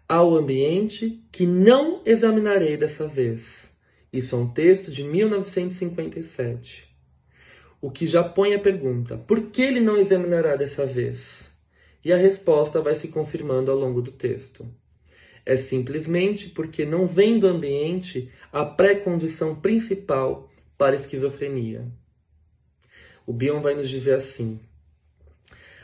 Ao 0.08 0.36
ambiente 0.36 1.24
que 1.32 1.46
não 1.46 2.02
examinarei 2.06 2.78
dessa 2.78 3.08
vez 3.08 3.74
isso 4.14 4.36
é 4.36 4.38
um 4.38 4.48
texto 4.48 4.92
de 4.92 5.04
1957. 5.04 6.93
O 7.84 7.92
que 7.92 8.08
já 8.08 8.24
põe 8.24 8.54
a 8.54 8.60
pergunta: 8.60 9.18
por 9.18 9.52
que 9.52 9.62
ele 9.62 9.82
não 9.82 9.98
examinará 9.98 10.56
dessa 10.56 10.86
vez? 10.86 11.52
E 12.02 12.14
a 12.14 12.16
resposta 12.16 12.80
vai 12.80 12.96
se 12.96 13.10
confirmando 13.10 13.70
ao 13.70 13.78
longo 13.78 14.02
do 14.02 14.10
texto. 14.10 14.66
É 15.46 15.58
simplesmente 15.58 16.48
porque 16.48 16.86
não 16.86 17.06
vem 17.06 17.38
do 17.38 17.46
ambiente 17.46 18.32
a 18.54 18.64
pré-condição 18.64 19.60
principal 19.60 20.50
para 20.78 20.94
a 20.94 20.96
esquizofrenia. 20.96 21.86
O 23.28 23.34
Bion 23.34 23.60
vai 23.60 23.76
nos 23.76 23.90
dizer 23.90 24.14
assim: 24.14 24.62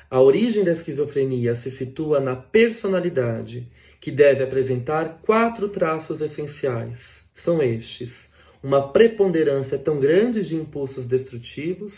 a 0.10 0.22
origem 0.22 0.64
da 0.64 0.72
esquizofrenia 0.72 1.54
se 1.58 1.70
situa 1.70 2.22
na 2.22 2.34
personalidade, 2.34 3.70
que 4.00 4.10
deve 4.10 4.42
apresentar 4.42 5.20
quatro 5.22 5.68
traços 5.68 6.22
essenciais 6.22 7.28
são 7.36 7.62
estes: 7.62 8.29
uma 8.62 8.92
preponderância 8.92 9.78
tão 9.78 10.00
grande 10.00 10.46
de 10.46 10.56
impulsos 10.56 11.06
destrutivos, 11.06 11.94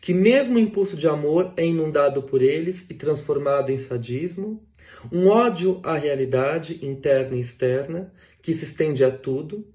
que 0.00 0.12
mesmo 0.12 0.56
o 0.56 0.60
impulso 0.60 0.96
de 0.96 1.08
amor 1.08 1.52
é 1.56 1.66
inundado 1.66 2.22
por 2.22 2.42
eles 2.42 2.84
e 2.88 2.94
transformado 2.94 3.70
em 3.70 3.78
sadismo, 3.78 4.62
um 5.10 5.28
ódio 5.28 5.80
à 5.82 5.96
realidade 5.96 6.84
interna 6.84 7.36
e 7.36 7.40
externa, 7.40 8.12
que 8.42 8.54
se 8.54 8.64
estende 8.64 9.02
a 9.02 9.10
tudo, 9.10 9.66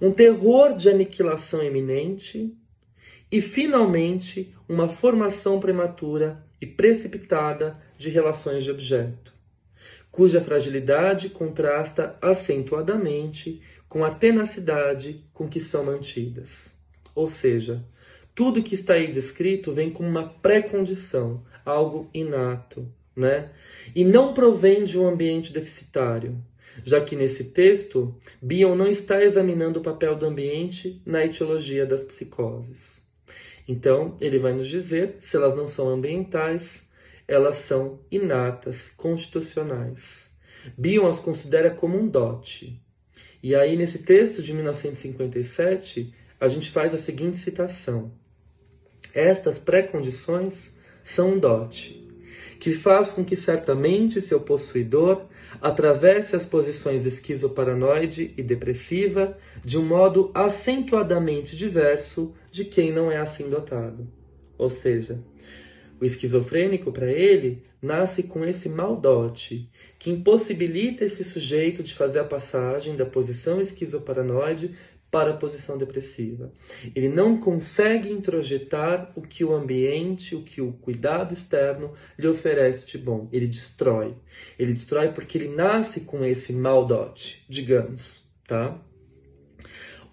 um 0.00 0.10
terror 0.10 0.74
de 0.74 0.88
aniquilação 0.88 1.62
iminente 1.62 2.52
e, 3.30 3.40
finalmente, 3.40 4.54
uma 4.68 4.88
formação 4.88 5.60
prematura 5.60 6.42
e 6.60 6.66
precipitada 6.66 7.78
de 7.98 8.08
relações 8.08 8.64
de 8.64 8.70
objeto, 8.70 9.32
cuja 10.10 10.40
fragilidade 10.40 11.28
contrasta 11.28 12.16
acentuadamente 12.22 13.60
com 13.94 14.04
a 14.04 14.10
tenacidade 14.10 15.24
com 15.32 15.48
que 15.48 15.60
são 15.60 15.84
mantidas. 15.84 16.68
Ou 17.14 17.28
seja, 17.28 17.84
tudo 18.34 18.60
que 18.60 18.74
está 18.74 18.94
aí 18.94 19.12
descrito 19.12 19.72
vem 19.72 19.88
como 19.88 20.08
uma 20.08 20.28
pré-condição, 20.28 21.44
algo 21.64 22.10
inato, 22.12 22.92
né? 23.14 23.52
E 23.94 24.04
não 24.04 24.34
provém 24.34 24.82
de 24.82 24.98
um 24.98 25.06
ambiente 25.06 25.52
deficitário, 25.52 26.36
já 26.82 27.00
que 27.02 27.14
nesse 27.14 27.44
texto, 27.44 28.12
Bion 28.42 28.74
não 28.74 28.88
está 28.88 29.22
examinando 29.22 29.78
o 29.78 29.82
papel 29.84 30.16
do 30.16 30.26
ambiente 30.26 31.00
na 31.06 31.24
etiologia 31.24 31.86
das 31.86 32.02
psicoses. 32.02 33.00
Então, 33.68 34.16
ele 34.20 34.40
vai 34.40 34.54
nos 34.54 34.66
dizer 34.66 35.18
se 35.20 35.36
elas 35.36 35.54
não 35.54 35.68
são 35.68 35.88
ambientais, 35.88 36.82
elas 37.28 37.58
são 37.58 38.00
inatas, 38.10 38.90
constitucionais. 38.96 40.28
Bion 40.76 41.06
as 41.06 41.20
considera 41.20 41.70
como 41.70 41.96
um 41.96 42.08
dote, 42.08 42.82
e 43.44 43.54
aí, 43.54 43.76
nesse 43.76 43.98
texto 43.98 44.42
de 44.42 44.54
1957, 44.54 46.10
a 46.40 46.48
gente 46.48 46.70
faz 46.70 46.94
a 46.94 46.96
seguinte 46.96 47.36
citação: 47.36 48.10
Estas 49.12 49.58
pré-condições 49.58 50.72
são 51.04 51.32
um 51.32 51.38
dote, 51.38 52.08
que 52.58 52.78
faz 52.78 53.10
com 53.10 53.22
que 53.22 53.36
certamente 53.36 54.22
seu 54.22 54.40
possuidor 54.40 55.26
atravesse 55.60 56.34
as 56.34 56.46
posições 56.46 57.04
esquizoparanoide 57.04 58.32
e 58.34 58.42
depressiva 58.42 59.36
de 59.62 59.76
um 59.76 59.84
modo 59.84 60.30
acentuadamente 60.32 61.54
diverso 61.54 62.32
de 62.50 62.64
quem 62.64 62.92
não 62.92 63.12
é 63.12 63.18
assim 63.18 63.50
dotado. 63.50 64.08
Ou 64.56 64.70
seja, 64.70 65.22
o 66.04 66.06
esquizofrênico, 66.06 66.92
para 66.92 67.10
ele, 67.10 67.62
nasce 67.80 68.22
com 68.22 68.44
esse 68.44 68.68
maldote 68.68 69.68
que 69.98 70.10
impossibilita 70.10 71.04
esse 71.04 71.24
sujeito 71.24 71.82
de 71.82 71.94
fazer 71.94 72.20
a 72.20 72.24
passagem 72.24 72.94
da 72.94 73.06
posição 73.06 73.60
esquizoparanoide 73.60 74.74
para 75.10 75.30
a 75.30 75.36
posição 75.36 75.78
depressiva. 75.78 76.52
Ele 76.94 77.08
não 77.08 77.38
consegue 77.38 78.10
introjetar 78.10 79.12
o 79.14 79.22
que 79.22 79.44
o 79.44 79.54
ambiente, 79.54 80.34
o 80.34 80.42
que 80.42 80.60
o 80.60 80.72
cuidado 80.72 81.32
externo 81.32 81.94
lhe 82.18 82.26
oferece 82.26 82.86
de 82.86 82.98
bom. 82.98 83.28
Ele 83.32 83.46
destrói. 83.46 84.14
Ele 84.58 84.72
destrói 84.72 85.12
porque 85.12 85.38
ele 85.38 85.48
nasce 85.48 86.00
com 86.00 86.24
esse 86.24 86.52
maldote, 86.52 87.44
digamos, 87.48 88.22
tá? 88.46 88.78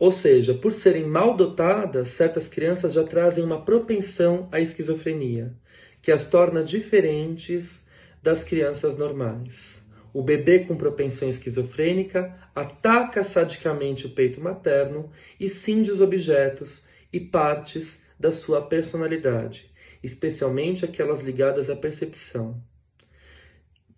Ou 0.01 0.12
seja, 0.12 0.55
por 0.55 0.74
serem 0.74 1.05
mal 1.05 1.36
dotadas, 1.36 2.10
certas 2.10 2.48
crianças 2.48 2.93
já 2.93 3.03
trazem 3.03 3.43
uma 3.43 3.63
propensão 3.63 4.50
à 4.51 4.60
esquizofrenia, 4.60 5.53
que 6.01 6.12
as 6.12 6.25
torna 6.25 6.63
diferentes 6.63 7.81
das 8.22 8.43
crianças 8.43 8.98
normais. 8.98 9.81
O 10.13 10.22
bebê 10.22 10.60
com 10.60 10.75
propensão 10.75 11.29
esquizofrênica 11.29 12.36
ataca 12.53 13.24
sadicamente 13.24 14.05
o 14.05 14.10
peito 14.10 14.41
materno 14.41 15.10
e 15.39 15.48
cinge 15.48 15.89
os 15.89 16.01
objetos 16.01 16.81
e 17.13 17.20
partes 17.20 18.00
da 18.20 18.29
sua 18.29 18.62
personalidade, 18.62 19.72
especialmente 20.03 20.84
aquelas 20.84 21.22
ligadas 21.22 21.70
à 21.70 21.75
percepção, 21.75 22.62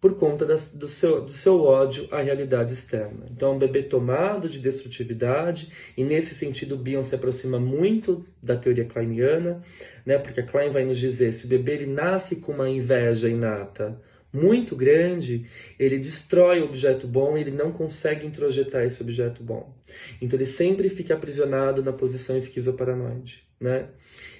por 0.04 0.16
conta 0.16 0.46
das, 0.46 0.68
do, 0.68 0.86
seu, 0.86 1.22
do 1.22 1.32
seu 1.32 1.62
ódio 1.62 2.10
à 2.12 2.20
realidade 2.20 2.74
externa. 2.74 3.26
Então, 3.32 3.54
é 3.54 3.56
um 3.56 3.58
bebê 3.58 3.84
tomado 3.84 4.50
de 4.50 4.60
destrutividade, 4.60 5.70
e 5.96 6.04
nesse 6.04 6.36
sentido, 6.36 6.76
Bion 6.76 7.06
se 7.06 7.16
aproxima 7.16 7.58
muito 7.58 8.26
da 8.42 8.58
teoria 8.58 8.84
kleiniana, 8.84 9.64
né, 10.06 10.18
porque 10.18 10.42
a 10.42 10.46
Klein 10.46 10.74
vai 10.74 10.84
nos 10.84 10.98
dizer: 10.98 11.32
se 11.32 11.46
o 11.46 11.48
bebê 11.48 11.76
ele 11.76 11.86
nasce 11.86 12.36
com 12.36 12.52
uma 12.52 12.70
inveja 12.70 13.30
inata, 13.30 13.98
muito 14.34 14.76
grande, 14.76 15.46
ele 15.78 16.00
destrói 16.00 16.60
o 16.60 16.66
objeto 16.66 17.08
bom 17.08 17.38
e 17.38 17.42
ele 17.42 17.52
não 17.52 17.72
consegue 17.72 18.26
introjetar 18.26 18.84
esse 18.84 19.02
objeto 19.02 19.44
bom. 19.44 19.72
Então 20.20 20.40
ele 20.40 20.48
sempre 20.48 20.90
fica 20.90 21.14
aprisionado 21.14 21.84
na 21.84 21.94
posição 21.94 22.36
esquizoparanoide, 22.36 23.44
né? 23.60 23.90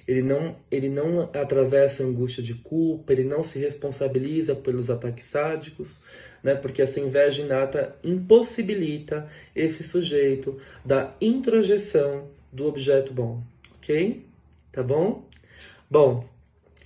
Ele 0.06 0.22
não, 0.22 0.56
ele 0.70 0.88
não 0.88 1.22
atravessa 1.32 2.02
angústia 2.02 2.42
de 2.42 2.54
culpa, 2.54 3.12
ele 3.12 3.24
não 3.24 3.42
se 3.42 3.58
responsabiliza 3.58 4.54
pelos 4.54 4.90
ataques 4.90 5.26
sádicos, 5.26 6.00
né? 6.42 6.56
Porque 6.56 6.82
essa 6.82 6.98
inveja 6.98 7.42
inata 7.42 7.96
impossibilita 8.02 9.28
esse 9.54 9.84
sujeito 9.84 10.58
da 10.84 11.14
introjeção 11.20 12.28
do 12.52 12.66
objeto 12.66 13.12
bom, 13.12 13.42
ok? 13.76 14.26
Tá 14.72 14.82
bom? 14.82 15.28
Bom, 15.88 16.28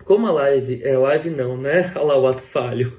como 0.09 0.27
a 0.27 0.33
live 0.33 0.83
é 0.83 0.97
live 0.97 1.29
não, 1.29 1.59
né? 1.59 1.93
Olha 1.95 2.05
lá 2.05 2.19
o 2.19 2.27
ato 2.27 2.43
falho. 2.45 2.99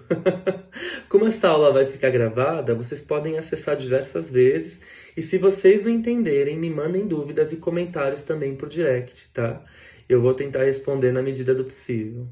Como 1.09 1.25
essa 1.25 1.47
aula 1.47 1.73
vai 1.73 1.87
ficar 1.87 2.11
gravada, 2.11 2.75
vocês 2.75 3.01
podem 3.01 3.35
acessar 3.35 3.75
diversas 3.75 4.29
vezes 4.29 4.79
e 5.17 5.23
se 5.23 5.39
vocês 5.39 5.85
não 5.85 5.91
entenderem, 5.91 6.55
me 6.55 6.69
mandem 6.69 7.07
dúvidas 7.07 7.51
e 7.51 7.57
comentários 7.57 8.21
também 8.21 8.55
por 8.55 8.69
direct, 8.69 9.27
tá? 9.33 9.65
Eu 10.07 10.21
vou 10.21 10.35
tentar 10.35 10.65
responder 10.65 11.11
na 11.11 11.23
medida 11.23 11.55
do 11.55 11.63
possível. 11.63 12.27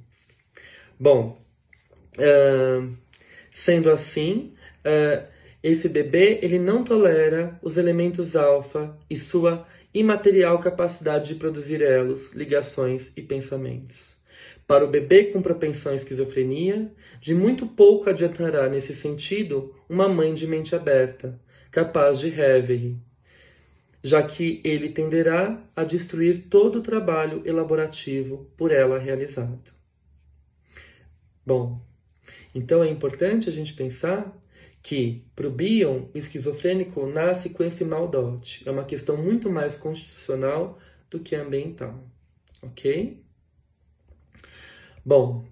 Bom, 0.99 1.41
uh, 2.19 2.95
sendo 3.55 3.89
assim, 3.89 4.53
uh, 4.85 5.27
esse 5.63 5.89
bebê 5.89 6.37
ele 6.43 6.59
não 6.59 6.83
tolera 6.83 7.59
os 7.63 7.77
elementos 7.77 8.35
alfa 8.35 8.95
e 9.09 9.15
sua 9.15 9.65
imaterial 9.91 10.59
capacidade 10.59 11.29
de 11.29 11.35
produzir 11.39 11.81
elos, 11.81 12.31
ligações 12.31 13.11
e 13.17 13.23
pensamentos. 13.23 14.16
Para 14.67 14.83
o 14.83 14.89
bebê 14.89 15.31
com 15.31 15.41
propensão 15.41 15.93
à 15.93 15.95
esquizofrenia, 15.95 16.91
de 17.21 17.33
muito 17.33 17.65
pouco 17.65 18.09
adiantará 18.09 18.67
nesse 18.67 18.93
sentido 18.93 19.73
uma 19.87 20.09
mãe 20.09 20.33
de 20.33 20.45
mente 20.45 20.75
aberta, 20.75 21.39
capaz 21.71 22.19
de 22.19 22.27
reverie, 22.27 22.97
já 24.03 24.21
que 24.21 24.59
ele 24.65 24.89
tenderá 24.89 25.63
a 25.73 25.85
destruir 25.85 26.49
todo 26.49 26.79
o 26.79 26.81
trabalho 26.81 27.41
elaborativo 27.45 28.51
por 28.57 28.73
ela 28.73 28.99
realizado. 28.99 29.71
Bom, 31.45 31.79
então 32.53 32.83
é 32.83 32.89
importante 32.89 33.47
a 33.47 33.53
gente 33.53 33.73
pensar 33.73 34.37
que, 34.83 35.23
para 35.33 35.47
o 35.47 35.51
Bion, 35.51 36.07
o 36.13 36.17
esquizofrênico 36.17 37.05
nasce 37.05 37.49
com 37.49 37.63
esse 37.63 37.85
maldote. 37.85 38.67
É 38.67 38.71
uma 38.71 38.83
questão 38.83 39.15
muito 39.15 39.49
mais 39.49 39.77
constitucional 39.77 40.77
do 41.09 41.21
que 41.21 41.35
ambiental. 41.35 42.03
Ok? 42.61 43.26
Bom, 45.07 45.45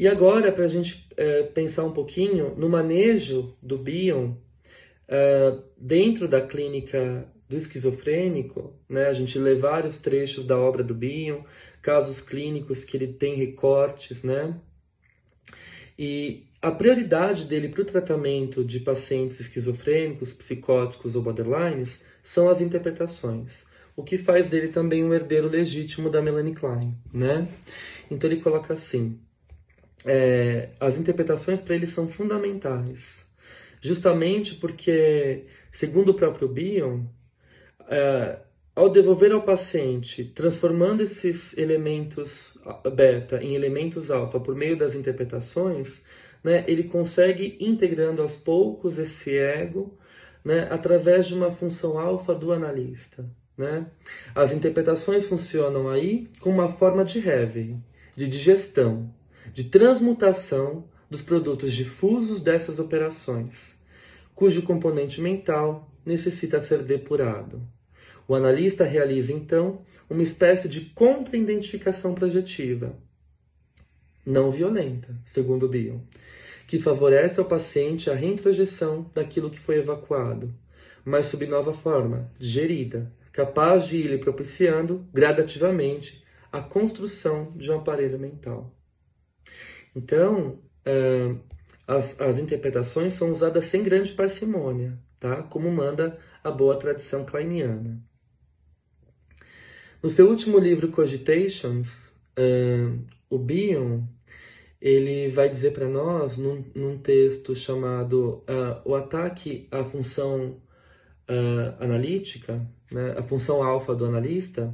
e 0.00 0.08
agora 0.08 0.50
para 0.50 0.64
a 0.64 0.68
gente 0.68 1.06
é, 1.16 1.44
pensar 1.44 1.84
um 1.84 1.92
pouquinho 1.92 2.56
no 2.56 2.68
manejo 2.68 3.54
do 3.62 3.78
Bion 3.78 4.32
é, 5.06 5.58
dentro 5.78 6.26
da 6.26 6.40
clínica 6.40 7.24
do 7.48 7.56
esquizofrênico, 7.56 8.74
né? 8.88 9.06
A 9.06 9.12
gente 9.12 9.38
lê 9.38 9.54
vários 9.54 9.96
trechos 9.98 10.44
da 10.44 10.58
obra 10.58 10.82
do 10.82 10.92
Bion, 10.92 11.42
casos 11.80 12.20
clínicos 12.20 12.84
que 12.84 12.96
ele 12.96 13.12
tem 13.12 13.36
recortes, 13.36 14.24
né? 14.24 14.58
E 15.96 16.42
a 16.60 16.72
prioridade 16.72 17.44
dele 17.44 17.68
para 17.68 17.82
o 17.82 17.84
tratamento 17.84 18.64
de 18.64 18.80
pacientes 18.80 19.38
esquizofrênicos, 19.38 20.32
psicóticos 20.32 21.14
ou 21.14 21.22
borderlines 21.22 22.00
são 22.24 22.48
as 22.48 22.60
interpretações 22.60 23.64
o 23.96 24.04
que 24.04 24.18
faz 24.18 24.46
dele 24.46 24.68
também 24.68 25.02
um 25.02 25.14
herdeiro 25.14 25.48
legítimo 25.48 26.10
da 26.10 26.20
Melanie 26.20 26.54
Klein, 26.54 26.94
né? 27.12 27.48
Então 28.10 28.30
ele 28.30 28.42
coloca 28.42 28.74
assim: 28.74 29.18
é, 30.04 30.70
as 30.78 30.96
interpretações 30.96 31.62
para 31.62 31.74
ele 31.74 31.86
são 31.86 32.06
fundamentais, 32.06 33.26
justamente 33.80 34.54
porque, 34.56 35.46
segundo 35.72 36.10
o 36.10 36.14
próprio 36.14 36.48
Bion, 36.48 37.04
é, 37.88 38.38
ao 38.74 38.90
devolver 38.90 39.32
ao 39.32 39.42
paciente, 39.42 40.24
transformando 40.34 41.02
esses 41.02 41.56
elementos 41.56 42.58
beta 42.94 43.42
em 43.42 43.54
elementos 43.54 44.10
alfa 44.10 44.38
por 44.38 44.54
meio 44.54 44.76
das 44.76 44.94
interpretações, 44.94 46.02
né, 46.44 46.62
ele 46.68 46.84
consegue 46.84 47.56
integrando 47.58 48.20
aos 48.20 48.36
poucos 48.36 48.98
esse 48.98 49.36
ego 49.36 49.98
né, 50.44 50.68
através 50.70 51.26
de 51.26 51.34
uma 51.34 51.50
função 51.50 51.98
alfa 51.98 52.34
do 52.34 52.52
analista. 52.52 53.24
Né? 53.56 53.86
As 54.34 54.52
interpretações 54.52 55.26
funcionam 55.26 55.88
aí 55.88 56.28
como 56.40 56.56
uma 56.56 56.76
forma 56.76 57.04
de 57.04 57.18
reverie, 57.18 57.76
de 58.14 58.28
digestão, 58.28 59.10
de 59.52 59.64
transmutação 59.64 60.84
dos 61.08 61.22
produtos 61.22 61.74
difusos 61.74 62.42
dessas 62.42 62.78
operações, 62.78 63.76
cujo 64.34 64.62
componente 64.62 65.20
mental 65.20 65.90
necessita 66.04 66.60
ser 66.60 66.82
depurado. 66.82 67.62
O 68.28 68.34
analista 68.34 68.84
realiza 68.84 69.32
então 69.32 69.82
uma 70.10 70.22
espécie 70.22 70.68
de 70.68 70.86
contra-identificação 70.90 72.14
projetiva, 72.14 72.98
não 74.24 74.50
violenta, 74.50 75.16
segundo 75.24 75.68
Bion, 75.68 76.00
que 76.66 76.80
favorece 76.80 77.38
ao 77.38 77.46
paciente 77.46 78.10
a 78.10 78.14
reintrojeção 78.14 79.08
daquilo 79.14 79.50
que 79.50 79.60
foi 79.60 79.78
evacuado, 79.78 80.52
mas 81.04 81.26
sob 81.26 81.46
nova 81.46 81.72
forma, 81.72 82.28
gerida, 82.40 83.12
capaz 83.36 83.86
de 83.86 83.98
ir 83.98 84.08
lhe 84.08 84.16
propiciando 84.16 85.06
gradativamente 85.12 86.24
a 86.50 86.62
construção 86.62 87.52
de 87.54 87.70
um 87.70 87.76
aparelho 87.76 88.18
mental. 88.18 88.74
Então, 89.94 90.58
uh, 90.86 91.38
as, 91.86 92.18
as 92.18 92.38
interpretações 92.38 93.12
são 93.12 93.30
usadas 93.30 93.66
sem 93.66 93.82
grande 93.82 94.14
parcimônia, 94.14 94.98
tá? 95.20 95.42
como 95.42 95.70
manda 95.70 96.18
a 96.42 96.50
boa 96.50 96.78
tradição 96.78 97.26
kleiniana. 97.26 98.02
No 100.02 100.08
seu 100.08 100.30
último 100.30 100.58
livro, 100.58 100.90
Cogitations, 100.90 101.88
uh, 102.38 103.04
o 103.28 103.38
Bion 103.38 104.04
ele 104.80 105.28
vai 105.30 105.50
dizer 105.50 105.72
para 105.72 105.88
nós, 105.88 106.38
num, 106.38 106.64
num, 106.74 106.96
texto 106.98 107.54
chamado 107.54 108.44
uh, 108.48 108.80
O 108.84 108.94
Ataque 108.94 109.68
à 109.70 109.84
Função 109.84 110.60
Analítica, 111.80 112.66
né, 112.90 113.14
a 113.18 113.22
função 113.22 113.62
alfa 113.62 113.94
do 113.94 114.04
analista, 114.04 114.72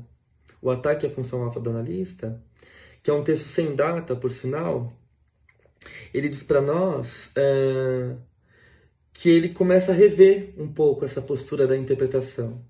o 0.60 0.70
ataque 0.70 1.06
à 1.06 1.10
função 1.10 1.42
alfa 1.42 1.60
do 1.60 1.70
analista, 1.70 2.40
que 3.02 3.10
é 3.10 3.14
um 3.14 3.24
texto 3.24 3.48
sem 3.48 3.74
data, 3.74 4.14
por 4.14 4.30
sinal, 4.30 4.92
ele 6.14 6.28
diz 6.28 6.42
para 6.42 6.60
nós 6.60 7.30
é, 7.36 8.16
que 9.12 9.28
ele 9.28 9.48
começa 9.50 9.92
a 9.92 9.94
rever 9.94 10.54
um 10.56 10.72
pouco 10.72 11.04
essa 11.04 11.20
postura 11.20 11.66
da 11.66 11.76
interpretação. 11.76 12.64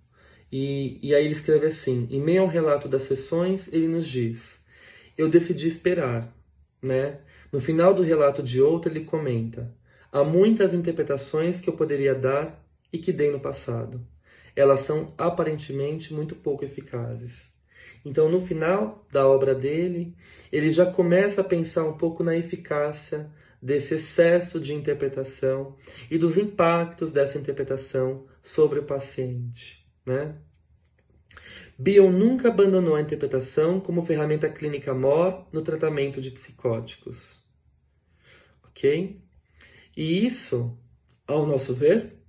E, 0.51 0.99
e 1.03 1.14
aí 1.14 1.25
ele 1.25 1.35
escreve 1.35 1.66
assim: 1.66 2.07
em 2.11 2.21
meio 2.21 2.42
ao 2.42 2.49
relato 2.49 2.88
das 2.88 3.05
sessões, 3.05 3.68
ele 3.73 3.88
nos 3.88 4.07
diz: 4.07 4.61
Eu 5.16 5.29
decidi 5.29 5.68
esperar. 5.68 6.35
né? 6.83 7.21
No 7.53 7.61
final 7.61 7.95
do 7.95 8.03
relato 8.03 8.42
de 8.42 8.61
outra, 8.61 8.90
ele 8.90 9.05
comenta: 9.05 9.75
Há 10.11 10.23
muitas 10.25 10.75
interpretações 10.75 11.61
que 11.61 11.68
eu 11.68 11.75
poderia 11.75 12.14
dar 12.14 12.62
e 12.93 12.99
que 12.99 13.13
dei 13.13 13.31
no 13.31 13.41
passado. 13.41 14.07
Elas 14.55 14.81
são 14.81 15.15
aparentemente 15.17 16.13
muito 16.13 16.37
pouco 16.37 16.65
eficazes. 16.65 17.33
Então, 18.05 18.29
no 18.29 18.45
final 18.45 19.07
da 19.11 19.27
obra 19.27 19.55
dele, 19.55 20.15
ele 20.51 20.71
já 20.71 20.85
começa 20.85 21.41
a 21.41 21.45
pensar 21.45 21.85
um 21.85 21.97
pouco 21.97 22.23
na 22.23 22.37
eficácia 22.37 23.31
desse 23.63 23.95
excesso 23.95 24.61
de 24.61 24.75
interpretação 24.75 25.77
e 26.11 26.19
dos 26.19 26.37
impactos 26.37 27.13
dessa 27.13 27.39
interpretação 27.39 28.27
sobre 28.43 28.81
o 28.81 28.85
paciente, 28.85 29.87
né? 30.05 30.37
Bion 31.79 32.11
nunca 32.11 32.49
abandonou 32.49 32.97
a 32.97 33.01
interpretação 33.01 33.81
como 33.81 34.05
ferramenta 34.05 34.49
clínica 34.51 34.93
mor 34.93 35.49
no 35.53 35.63
tratamento 35.63 36.21
de 36.21 36.31
psicóticos. 36.31 37.43
Ok? 38.65 39.21
E 39.97 40.27
isso, 40.27 40.77
ao 41.27 41.47
nosso 41.47 41.75
ver, 41.75 42.22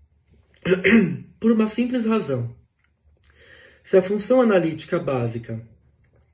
por 1.40 1.52
uma 1.52 1.68
simples 1.68 2.06
razão. 2.06 2.56
Se 3.84 3.98
a 3.98 4.02
função 4.02 4.42
analítica 4.42 4.98
básica 4.98 5.62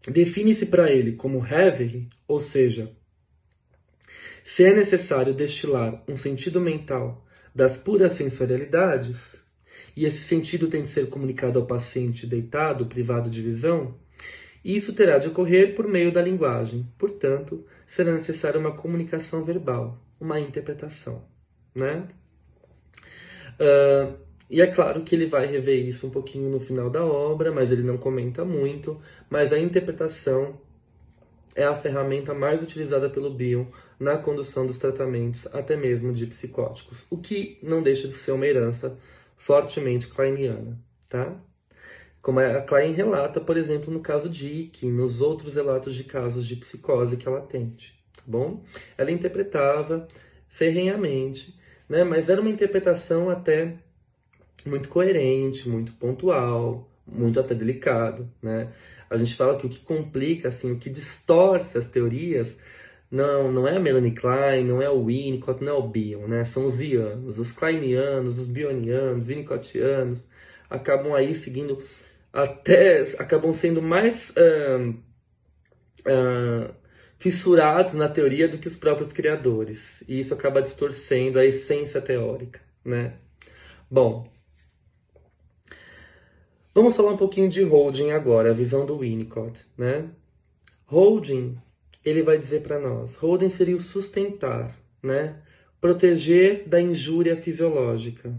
define-se 0.08 0.66
para 0.66 0.92
ele 0.92 1.14
como 1.14 1.46
heavy, 1.46 2.08
ou 2.28 2.40
seja, 2.40 2.92
se 4.44 4.64
é 4.64 4.74
necessário 4.74 5.34
destilar 5.34 6.04
um 6.08 6.16
sentido 6.16 6.62
mental 6.62 7.26
das 7.54 7.78
puras 7.78 8.14
sensorialidades, 8.14 9.18
e 9.96 10.06
esse 10.06 10.22
sentido 10.22 10.68
tem 10.68 10.84
de 10.84 10.90
ser 10.90 11.10
comunicado 11.10 11.60
ao 11.60 11.66
paciente 11.66 12.28
deitado, 12.28 12.86
privado 12.86 13.30
de 13.30 13.42
visão, 13.42 13.98
isso 14.64 14.94
terá 14.94 15.18
de 15.18 15.28
ocorrer 15.28 15.76
por 15.76 15.88
meio 15.88 16.12
da 16.12 16.22
linguagem. 16.22 16.88
Portanto, 16.98 17.66
será 17.88 18.14
necessária 18.14 18.60
uma 18.60 18.76
comunicação 18.76 19.44
verbal, 19.44 20.04
uma 20.20 20.40
interpretação, 20.40 21.26
né? 21.74 22.08
Uh, 23.60 24.18
e 24.50 24.62
é 24.62 24.68
claro 24.68 25.04
que 25.04 25.14
ele 25.14 25.28
vai 25.28 25.46
rever 25.46 25.86
isso 25.86 26.08
um 26.08 26.10
pouquinho 26.10 26.50
no 26.50 26.60
final 26.60 26.90
da 26.90 27.06
obra, 27.06 27.52
mas 27.52 27.72
ele 27.72 27.84
não 27.84 27.98
comenta 27.98 28.44
muito. 28.44 29.00
Mas 29.30 29.54
a 29.54 29.60
interpretação 29.60 30.60
é 31.56 31.64
a 31.64 31.76
ferramenta 31.76 32.34
mais 32.34 32.64
utilizada 32.64 33.10
pelo 33.10 33.30
Bion 33.30 33.66
na 34.00 34.18
condução 34.18 34.66
dos 34.66 34.78
tratamentos, 34.78 35.46
até 35.54 35.76
mesmo 35.76 36.14
de 36.14 36.26
psicóticos, 36.26 37.06
o 37.10 37.18
que 37.18 37.60
não 37.62 37.84
deixa 37.84 38.08
de 38.08 38.14
ser 38.14 38.32
uma 38.32 38.48
herança 38.48 38.98
fortemente 39.38 40.08
kleiniana, 40.08 40.80
tá? 41.10 41.38
Como 42.22 42.40
a 42.40 42.62
Klein 42.62 42.94
relata, 42.94 43.40
por 43.40 43.58
exemplo, 43.58 43.92
no 43.92 44.02
caso 44.02 44.30
de 44.30 44.46
Ike, 44.48 44.88
nos 44.88 45.22
outros 45.22 45.56
relatos 45.56 45.96
de 45.96 46.04
casos 46.04 46.46
de 46.46 46.56
psicose 46.56 47.18
que 47.18 47.28
ela 47.28 47.40
atende, 47.40 47.94
tá 48.16 48.24
bom? 48.26 48.64
Ela 48.98 49.12
interpretava 49.12 50.08
ferrenhamente, 50.48 51.58
né? 51.90 52.04
Mas 52.04 52.30
era 52.30 52.40
uma 52.40 52.50
interpretação 52.50 53.30
até 53.30 53.76
muito 54.66 54.90
coerente, 54.90 55.68
muito 55.68 55.94
pontual, 55.94 56.90
muito 57.08 57.40
até 57.40 57.56
delicado, 57.56 58.30
né? 58.42 58.72
A 59.10 59.18
gente 59.18 59.36
fala 59.36 59.58
que 59.58 59.66
o 59.66 59.70
que 59.70 59.80
complica, 59.80 60.50
assim, 60.50 60.72
o 60.72 60.78
que 60.78 60.90
distorce 60.90 61.78
as 61.78 61.86
teorias 61.86 62.56
não, 63.12 63.52
não 63.52 63.68
é 63.68 63.78
a 63.78 63.80
Melanie 63.80 64.12
Klein, 64.14 64.66
não 64.66 64.82
é 64.82 64.90
o 64.90 65.06
Winnicott, 65.06 65.64
não 65.64 65.74
é 65.74 65.78
o 65.78 65.88
Bion, 65.88 66.28
né? 66.28 66.46
São 66.46 66.66
os 66.66 66.78
Vianos, 66.78 67.40
os 67.40 67.52
Kleinianos, 67.52 68.38
os 68.38 68.46
Bionianos, 68.46 69.28
Winnicottianos, 69.28 70.24
acabam 70.70 71.16
aí 71.16 71.36
seguindo 71.36 71.84
até, 72.32 73.02
acabam 73.18 73.54
sendo 73.54 73.82
mais 73.82 74.30
uh, 74.32 74.90
uh, 76.06 76.74
fissurados 77.20 77.94
na 77.94 78.10
teoria 78.10 78.48
do 78.48 78.58
que 78.58 78.68
os 78.68 78.76
próprios 78.76 79.14
criadores. 79.14 80.04
E 80.08 80.20
isso 80.20 80.34
acaba 80.34 80.62
distorcendo 80.62 81.38
a 81.38 81.46
essência 81.46 82.02
teórica, 82.02 82.62
né? 82.84 83.18
Bom, 83.92 84.28
vamos 86.74 86.96
falar 86.96 87.12
um 87.12 87.18
pouquinho 87.18 87.50
de 87.50 87.62
Holding 87.62 88.12
agora, 88.12 88.52
a 88.52 88.54
visão 88.54 88.86
do 88.86 89.00
Winnicott, 89.00 89.60
né? 89.78 90.10
Holding 90.86 91.58
ele 92.04 92.24
vai 92.24 92.38
dizer 92.38 92.62
para 92.62 92.80
nós. 92.80 93.16
Holden 93.16 93.50
seria 93.50 93.76
o 93.76 93.82
sustentar, 93.82 94.78
né? 95.04 95.42
Proteger 95.82 96.68
da 96.68 96.80
injúria 96.82 97.38
fisiológica. 97.38 98.34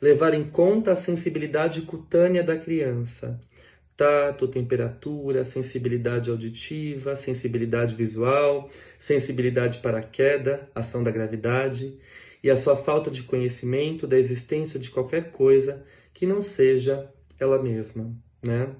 Levar 0.00 0.34
em 0.34 0.44
conta 0.44 0.92
a 0.92 0.96
sensibilidade 0.96 1.82
cutânea 1.82 2.42
da 2.42 2.56
criança. 2.56 3.40
Tato, 4.00 4.48
temperatura, 4.48 5.44
sensibilidade 5.44 6.30
auditiva, 6.30 7.16
sensibilidade 7.16 7.94
visual, 7.94 8.70
sensibilidade 8.98 9.80
para 9.80 9.98
a 9.98 10.02
queda, 10.02 10.70
ação 10.74 11.02
da 11.02 11.10
gravidade 11.10 11.98
e 12.42 12.48
a 12.48 12.56
sua 12.56 12.76
falta 12.76 13.10
de 13.10 13.22
conhecimento 13.22 14.06
da 14.06 14.16
existência 14.16 14.80
de 14.80 14.90
qualquer 14.90 15.32
coisa 15.32 15.84
que 16.14 16.26
não 16.26 16.40
seja 16.40 17.12
ela 17.38 17.62
mesma, 17.62 18.10
né? 18.42 18.74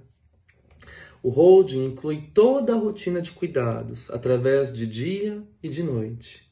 O 1.22 1.28
holding 1.28 1.84
inclui 1.84 2.30
toda 2.32 2.72
a 2.72 2.78
rotina 2.78 3.20
de 3.20 3.32
cuidados, 3.32 4.10
através 4.10 4.72
de 4.72 4.86
dia 4.86 5.42
e 5.62 5.68
de 5.68 5.82
noite. 5.82 6.50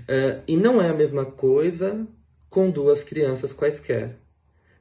Uh, 0.00 0.42
e 0.48 0.56
não 0.56 0.82
é 0.82 0.88
a 0.88 0.94
mesma 0.94 1.24
coisa 1.24 2.04
com 2.50 2.72
duas 2.72 3.04
crianças 3.04 3.52
quaisquer, 3.52 4.18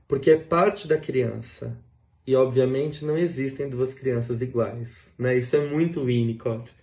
porque 0.08 0.32
é 0.32 0.38
parte 0.40 0.88
da 0.88 0.98
criança. 0.98 1.78
E, 2.26 2.36
obviamente, 2.36 3.04
não 3.06 3.18
existem 3.18 3.70
duas 3.70 3.94
crianças 3.94 4.42
iguais. 4.42 5.14
Né? 5.18 5.38
Isso 5.38 5.56
é 5.56 5.70
muito 5.70 6.06
Winnicott. 6.06 6.74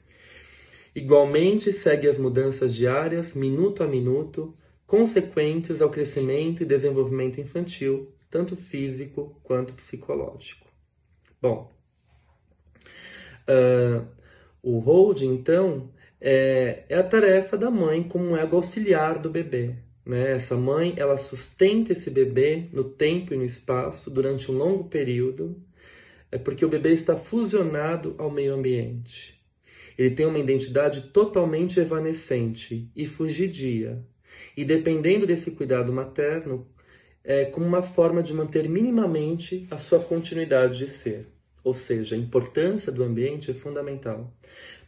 Igualmente, 0.94 1.72
segue 1.72 2.08
as 2.08 2.18
mudanças 2.18 2.74
diárias, 2.74 3.34
minuto 3.34 3.82
a 3.82 3.86
minuto, 3.86 4.54
consequentes 4.86 5.80
ao 5.80 5.90
crescimento 5.90 6.62
e 6.62 6.66
desenvolvimento 6.66 7.40
infantil, 7.40 8.12
tanto 8.30 8.56
físico 8.56 9.40
quanto 9.42 9.72
psicológico. 9.72 10.66
Bom, 11.40 11.72
Uh, 13.50 14.06
o 14.62 14.78
hold, 14.78 15.22
então, 15.22 15.90
é, 16.20 16.84
é, 16.88 16.98
a 16.98 17.02
tarefa 17.02 17.58
da 17.58 17.70
mãe 17.70 18.02
como 18.02 18.36
ego 18.36 18.56
auxiliar 18.56 19.18
do 19.18 19.28
bebê. 19.28 19.74
Né? 20.04 20.32
Essa 20.32 20.56
mãe, 20.56 20.94
ela 20.96 21.16
sustenta 21.16 21.92
esse 21.92 22.10
bebê 22.10 22.68
no 22.72 22.84
tempo 22.84 23.34
e 23.34 23.36
no 23.36 23.44
espaço 23.44 24.10
durante 24.10 24.50
um 24.50 24.54
longo 24.54 24.84
período, 24.84 25.56
é 26.30 26.38
porque 26.38 26.64
o 26.64 26.68
bebê 26.68 26.92
está 26.92 27.16
fusionado 27.16 28.14
ao 28.18 28.30
meio 28.30 28.54
ambiente. 28.54 29.38
Ele 29.98 30.14
tem 30.14 30.26
uma 30.26 30.38
identidade 30.38 31.08
totalmente 31.12 31.78
evanescente 31.78 32.88
e 32.94 33.06
fugidia. 33.06 34.02
E 34.56 34.64
dependendo 34.64 35.26
desse 35.26 35.50
cuidado 35.50 35.92
materno, 35.92 36.66
é 37.22 37.44
como 37.44 37.66
uma 37.66 37.82
forma 37.82 38.22
de 38.22 38.32
manter 38.32 38.68
minimamente 38.68 39.66
a 39.70 39.76
sua 39.76 40.00
continuidade 40.00 40.78
de 40.78 40.88
ser. 40.88 41.26
Ou 41.62 41.74
seja, 41.74 42.14
a 42.14 42.18
importância 42.18 42.90
do 42.90 43.04
ambiente 43.04 43.50
é 43.50 43.54
fundamental. 43.54 44.32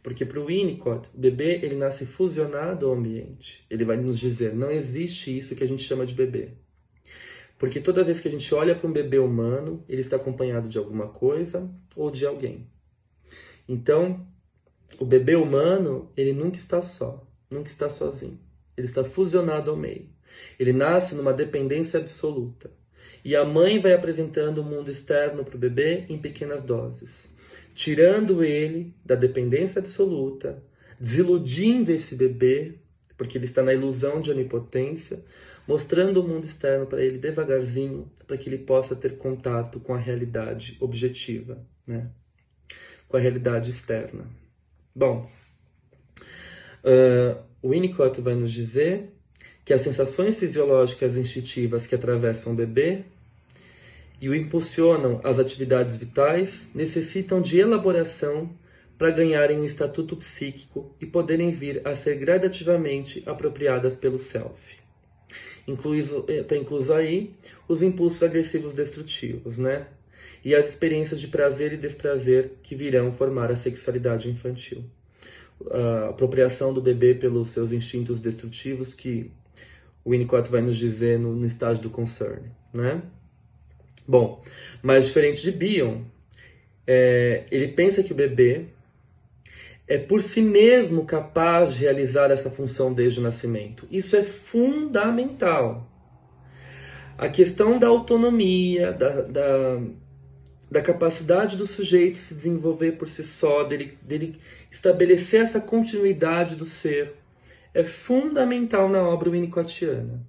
Porque 0.03 0.25
para 0.25 0.39
o 0.39 0.47
Winnicott, 0.47 1.07
o 1.13 1.17
bebê 1.17 1.61
ele 1.63 1.75
nasce 1.75 2.05
fusionado 2.05 2.85
ao 2.85 2.93
ambiente. 2.93 3.65
Ele 3.69 3.85
vai 3.85 3.95
nos 3.95 4.19
dizer, 4.19 4.53
não 4.53 4.69
existe 4.69 5.35
isso 5.35 5.55
que 5.55 5.63
a 5.63 5.67
gente 5.67 5.83
chama 5.83 6.05
de 6.05 6.13
bebê. 6.13 6.51
Porque 7.57 7.79
toda 7.79 8.03
vez 8.03 8.19
que 8.19 8.27
a 8.27 8.31
gente 8.31 8.53
olha 8.53 8.75
para 8.75 8.87
um 8.87 8.91
bebê 8.91 9.17
humano, 9.17 9.85
ele 9.87 10.01
está 10.01 10.17
acompanhado 10.17 10.67
de 10.67 10.77
alguma 10.77 11.07
coisa 11.07 11.73
ou 11.95 12.11
de 12.11 12.25
alguém. 12.25 12.67
Então, 13.65 14.27
o 14.99 15.05
bebê 15.05 15.35
humano, 15.35 16.11
ele 16.17 16.33
nunca 16.33 16.57
está 16.57 16.81
só, 16.81 17.25
nunca 17.49 17.69
está 17.69 17.89
sozinho. 17.89 18.37
Ele 18.75 18.87
está 18.87 19.05
fusionado 19.05 19.71
ao 19.71 19.77
meio. 19.77 20.09
Ele 20.59 20.73
nasce 20.73 21.15
numa 21.15 21.31
dependência 21.31 21.99
absoluta. 21.99 22.69
E 23.23 23.37
a 23.37 23.45
mãe 23.45 23.79
vai 23.79 23.93
apresentando 23.93 24.57
o 24.57 24.65
mundo 24.65 24.91
externo 24.91 25.45
para 25.45 25.55
o 25.55 25.59
bebê 25.59 26.05
em 26.09 26.17
pequenas 26.17 26.61
doses, 26.61 27.31
tirando 27.73 28.43
ele 28.43 28.93
da 29.05 29.15
dependência 29.15 29.79
absoluta, 29.79 30.63
desiludindo 30.99 31.91
esse 31.91 32.15
bebê, 32.15 32.79
porque 33.17 33.37
ele 33.37 33.45
está 33.45 33.61
na 33.63 33.73
ilusão 33.73 34.21
de 34.21 34.31
onipotência, 34.31 35.23
mostrando 35.67 36.21
o 36.21 36.27
mundo 36.27 36.45
externo 36.45 36.85
para 36.85 37.01
ele 37.01 37.17
devagarzinho, 37.17 38.11
para 38.27 38.37
que 38.37 38.49
ele 38.49 38.59
possa 38.59 38.95
ter 38.95 39.17
contato 39.17 39.79
com 39.79 39.93
a 39.93 39.99
realidade 39.99 40.77
objetiva, 40.79 41.65
né? 41.85 42.09
com 43.07 43.17
a 43.17 43.19
realidade 43.19 43.71
externa. 43.71 44.27
Bom, 44.95 45.29
uh, 46.83 47.67
Winnicott 47.67 48.19
vai 48.21 48.35
nos 48.35 48.51
dizer 48.51 49.13
que 49.65 49.73
as 49.73 49.81
sensações 49.81 50.35
fisiológicas 50.35 51.15
instintivas 51.15 51.85
que 51.85 51.95
atravessam 51.95 52.53
o 52.53 52.55
bebê 52.55 53.05
e 54.21 54.29
o 54.29 54.35
impulsionam 54.35 55.19
às 55.23 55.39
atividades 55.39 55.95
vitais 55.97 56.69
necessitam 56.73 57.41
de 57.41 57.57
elaboração 57.57 58.49
para 58.97 59.11
ganharem 59.11 59.59
um 59.59 59.65
estatuto 59.65 60.15
psíquico 60.15 60.95
e 61.01 61.05
poderem 61.05 61.51
vir 61.51 61.85
a 61.85 61.95
ser 61.95 62.15
gradativamente 62.15 63.23
apropriadas 63.25 63.95
pelo 63.95 64.17
self. 64.17 64.61
Está 66.27 66.55
incluso 66.55 66.93
aí 66.93 67.33
os 67.67 67.81
impulsos 67.81 68.21
agressivos 68.21 68.73
destrutivos, 68.73 69.57
né? 69.57 69.87
E 70.43 70.53
as 70.53 70.69
experiências 70.69 71.19
de 71.19 71.27
prazer 71.27 71.73
e 71.73 71.77
desprazer 71.77 72.53
que 72.61 72.75
virão 72.75 73.13
formar 73.13 73.51
a 73.51 73.55
sexualidade 73.55 74.29
infantil. 74.29 74.83
a 75.71 76.09
apropriação 76.09 76.73
do 76.73 76.81
bebê 76.81 77.13
pelos 77.13 77.49
seus 77.49 77.71
instintos 77.71 78.19
destrutivos 78.19 78.93
que 78.93 79.31
o 80.03 80.11
Winnicott 80.11 80.49
vai 80.51 80.61
nos 80.61 80.77
dizer 80.77 81.17
no, 81.17 81.33
no 81.35 81.45
estágio 81.45 81.81
do 81.81 81.89
concern, 81.89 82.43
né? 82.73 83.01
Bom, 84.07 84.43
mas 84.81 85.05
diferente 85.05 85.41
de 85.41 85.51
Bion, 85.51 86.03
é, 86.85 87.45
ele 87.49 87.69
pensa 87.69 88.03
que 88.03 88.11
o 88.11 88.15
bebê 88.15 88.65
é 89.87 89.97
por 89.97 90.21
si 90.21 90.41
mesmo 90.41 91.05
capaz 91.05 91.73
de 91.73 91.79
realizar 91.79 92.31
essa 92.31 92.49
função 92.49 92.93
desde 92.93 93.19
o 93.19 93.23
nascimento. 93.23 93.87
Isso 93.91 94.15
é 94.15 94.23
fundamental. 94.23 95.89
A 97.17 97.29
questão 97.29 97.77
da 97.77 97.87
autonomia, 97.87 98.91
da, 98.91 99.21
da, 99.21 99.81
da 100.71 100.81
capacidade 100.81 101.55
do 101.55 101.67
sujeito 101.67 102.17
se 102.17 102.33
desenvolver 102.33 102.93
por 102.93 103.07
si 103.07 103.23
só, 103.23 103.63
dele, 103.63 103.97
dele 104.01 104.39
estabelecer 104.71 105.41
essa 105.41 105.61
continuidade 105.61 106.55
do 106.55 106.65
ser, 106.65 107.13
é 107.73 107.83
fundamental 107.83 108.89
na 108.89 109.01
obra 109.01 109.29
winnicottiana. 109.29 110.25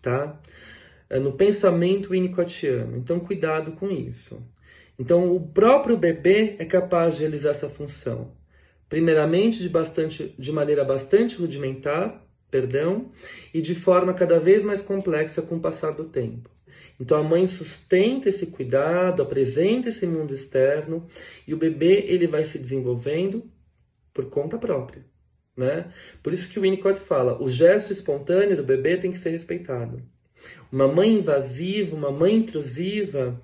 Tá? 0.00 0.38
É 1.08 1.18
no 1.18 1.32
pensamento 1.32 2.10
winnicottiano. 2.10 2.96
Então, 2.96 3.20
cuidado 3.20 3.72
com 3.72 3.90
isso. 3.90 4.42
Então, 4.98 5.34
o 5.34 5.40
próprio 5.48 5.96
bebê 5.96 6.56
é 6.58 6.64
capaz 6.64 7.14
de 7.14 7.20
realizar 7.20 7.50
essa 7.50 7.68
função. 7.68 8.32
Primeiramente, 8.88 9.58
de, 9.58 9.68
bastante, 9.68 10.34
de 10.38 10.52
maneira 10.52 10.84
bastante 10.84 11.36
rudimentar, 11.36 12.24
perdão, 12.50 13.10
e 13.52 13.60
de 13.60 13.74
forma 13.74 14.14
cada 14.14 14.38
vez 14.38 14.62
mais 14.62 14.80
complexa 14.80 15.42
com 15.42 15.56
o 15.56 15.60
passar 15.60 15.92
do 15.92 16.04
tempo. 16.04 16.50
Então 16.98 17.18
a 17.18 17.22
mãe 17.22 17.46
sustenta 17.46 18.28
esse 18.28 18.46
cuidado, 18.46 19.22
apresenta 19.22 19.88
esse 19.88 20.06
mundo 20.06 20.34
externo 20.34 21.06
e 21.46 21.52
o 21.52 21.56
bebê 21.56 22.04
ele 22.06 22.26
vai 22.26 22.44
se 22.44 22.58
desenvolvendo 22.58 23.50
por 24.14 24.30
conta 24.30 24.58
própria, 24.58 25.04
né? 25.56 25.92
Por 26.22 26.32
isso 26.32 26.48
que 26.48 26.58
o 26.58 26.62
Winnicott 26.62 27.00
fala, 27.00 27.42
o 27.42 27.48
gesto 27.48 27.92
espontâneo 27.92 28.56
do 28.56 28.64
bebê 28.64 28.96
tem 28.96 29.10
que 29.12 29.18
ser 29.18 29.30
respeitado. 29.30 30.02
Uma 30.70 30.88
mãe 30.88 31.14
invasiva, 31.18 31.96
uma 31.96 32.10
mãe 32.10 32.36
intrusiva, 32.36 33.40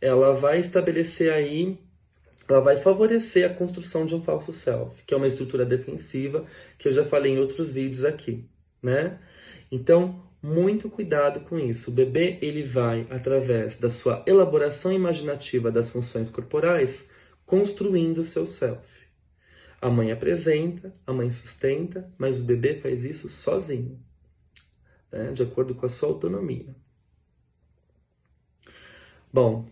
ela 0.00 0.32
vai 0.32 0.58
estabelecer 0.58 1.32
aí, 1.32 1.78
ela 2.48 2.60
vai 2.60 2.78
favorecer 2.78 3.48
a 3.48 3.54
construção 3.54 4.04
de 4.04 4.14
um 4.14 4.20
falso 4.20 4.52
self, 4.52 5.02
que 5.04 5.14
é 5.14 5.16
uma 5.16 5.26
estrutura 5.28 5.64
defensiva, 5.64 6.44
que 6.78 6.88
eu 6.88 6.92
já 6.92 7.04
falei 7.04 7.32
em 7.32 7.38
outros 7.38 7.70
vídeos 7.70 8.04
aqui, 8.04 8.44
né? 8.82 9.18
Então, 9.70 10.22
muito 10.42 10.90
cuidado 10.90 11.40
com 11.40 11.56
isso. 11.56 11.90
O 11.90 11.94
bebê, 11.94 12.38
ele 12.42 12.64
vai, 12.64 13.06
através 13.10 13.76
da 13.76 13.88
sua 13.88 14.24
elaboração 14.26 14.92
imaginativa 14.92 15.70
das 15.70 15.88
funções 15.88 16.30
corporais, 16.30 17.06
construindo 17.46 18.18
o 18.18 18.24
seu 18.24 18.44
self. 18.44 18.86
A 19.80 19.88
mãe 19.88 20.10
apresenta, 20.10 20.94
a 21.06 21.12
mãe 21.12 21.30
sustenta, 21.30 22.12
mas 22.18 22.40
o 22.40 22.44
bebê 22.44 22.80
faz 22.80 23.04
isso 23.04 23.28
sozinho, 23.28 23.98
né? 25.12 25.32
de 25.32 25.42
acordo 25.42 25.74
com 25.74 25.86
a 25.86 25.88
sua 25.88 26.08
autonomia. 26.08 26.74
Bom, 29.32 29.66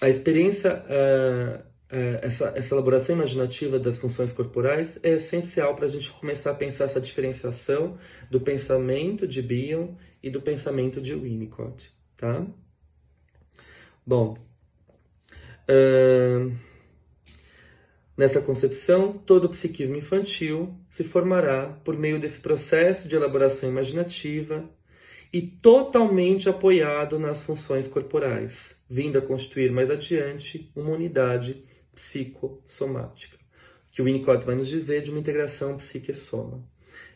a 0.00 0.08
experiência, 0.08 0.82
uh, 0.84 1.60
uh, 1.60 2.18
essa, 2.22 2.52
essa 2.56 2.74
elaboração 2.74 3.14
imaginativa 3.14 3.78
das 3.78 3.98
funções 3.98 4.32
corporais 4.32 4.98
é 5.02 5.10
essencial 5.10 5.74
para 5.74 5.86
a 5.86 5.88
gente 5.88 6.10
começar 6.12 6.50
a 6.50 6.54
pensar 6.54 6.84
essa 6.84 7.00
diferenciação 7.00 7.98
do 8.30 8.40
pensamento 8.40 9.26
de 9.26 9.42
Bion 9.42 9.94
e 10.22 10.30
do 10.30 10.40
pensamento 10.40 11.00
de 11.00 11.14
Winnicott, 11.14 11.92
tá? 12.16 12.46
Bom, 14.06 14.36
uh, 15.68 16.73
nessa 18.16 18.40
concepção, 18.40 19.18
todo 19.18 19.46
o 19.46 19.50
psiquismo 19.50 19.96
infantil 19.96 20.74
se 20.88 21.04
formará 21.04 21.66
por 21.84 21.96
meio 21.96 22.20
desse 22.20 22.38
processo 22.38 23.08
de 23.08 23.16
elaboração 23.16 23.68
imaginativa 23.68 24.68
e 25.32 25.42
totalmente 25.42 26.48
apoiado 26.48 27.18
nas 27.18 27.40
funções 27.40 27.88
corporais, 27.88 28.76
vindo 28.88 29.18
a 29.18 29.22
constituir 29.22 29.72
mais 29.72 29.90
adiante 29.90 30.70
uma 30.76 30.90
unidade 30.90 31.64
psicossomática, 31.92 33.36
que 33.90 34.00
o 34.00 34.04
Winnicott 34.04 34.46
vai 34.46 34.54
nos 34.54 34.68
dizer 34.68 35.02
de 35.02 35.10
uma 35.10 35.18
integração 35.18 35.76
psique-soma. 35.76 36.64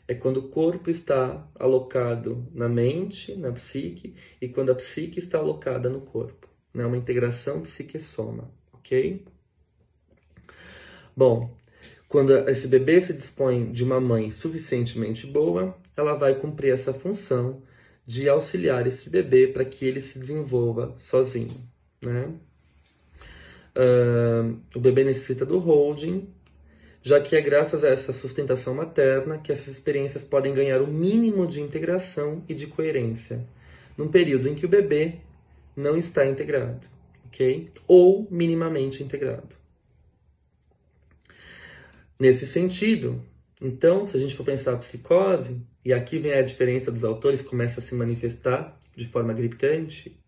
É 0.07 0.15
quando 0.15 0.39
o 0.39 0.49
corpo 0.49 0.91
está 0.91 1.47
alocado 1.55 2.47
na 2.53 2.69
mente, 2.69 3.37
na 3.37 3.53
psique, 3.53 4.15
e 4.41 4.49
quando 4.49 4.73
a 4.73 4.75
psique 4.75 5.19
está 5.19 5.39
alocada 5.39 5.91
no 5.91 6.01
corpo. 6.01 6.49
Né? 6.73 6.85
Uma 6.87 6.97
integração 6.97 7.61
psique-soma, 7.61 8.51
ok? 8.73 9.25
Bom, 11.19 11.51
quando 12.09 12.33
esse 12.49 12.69
bebê 12.69 13.01
se 13.01 13.13
dispõe 13.13 13.73
de 13.73 13.83
uma 13.83 14.01
mãe 14.01 14.31
suficientemente 14.31 15.27
boa, 15.27 15.77
ela 15.97 16.15
vai 16.15 16.37
cumprir 16.37 16.73
essa 16.73 16.95
função 16.95 17.61
de 18.07 18.29
auxiliar 18.29 18.87
esse 18.87 19.11
bebê 19.11 19.49
para 19.49 19.65
que 19.65 19.85
ele 19.85 20.01
se 20.01 20.17
desenvolva 20.17 20.95
sozinho. 20.97 21.61
Né? 22.07 22.33
Uh, 23.77 24.61
o 24.77 24.79
bebê 24.79 25.03
necessita 25.03 25.45
do 25.45 25.59
holding, 25.59 26.29
já 27.03 27.21
que 27.21 27.35
é 27.35 27.41
graças 27.41 27.83
a 27.83 27.89
essa 27.89 28.13
sustentação 28.13 28.77
materna 28.77 29.39
que 29.39 29.51
essas 29.51 29.67
experiências 29.67 30.23
podem 30.23 30.55
ganhar 30.55 30.81
o 30.81 30.87
mínimo 30.87 31.49
de 31.49 31.61
integração 31.61 32.45
e 32.49 32.55
de 32.55 32.69
coerência, 32.69 33.45
num 33.97 34.07
período 34.07 34.49
em 34.49 34.55
que 34.55 34.67
o 34.67 34.69
bebê 34.69 35.17
não 35.75 35.97
está 35.97 36.25
integrado, 36.25 36.87
ok? 37.27 37.73
Ou 37.89 38.29
minimamente 38.31 39.03
integrado. 39.03 39.58
Nesse 42.19 42.47
sentido, 42.47 43.23
então, 43.61 44.07
se 44.09 44.17
a 44.17 44.21
gente 44.21 44.37
for 44.37 44.45
pensar 44.45 44.73
a 44.73 44.79
psicose, 44.79 45.61
e 45.85 45.93
aqui 45.93 46.19
vem 46.19 46.33
a 46.33 46.43
diferença 46.43 46.91
dos 46.91 47.05
autores, 47.05 47.41
começa 47.43 47.81
a 47.81 47.83
se 47.83 47.95
manifestar 47.95 48.79
de 48.97 49.07
forma 49.07 49.33
gritante. 49.33 50.19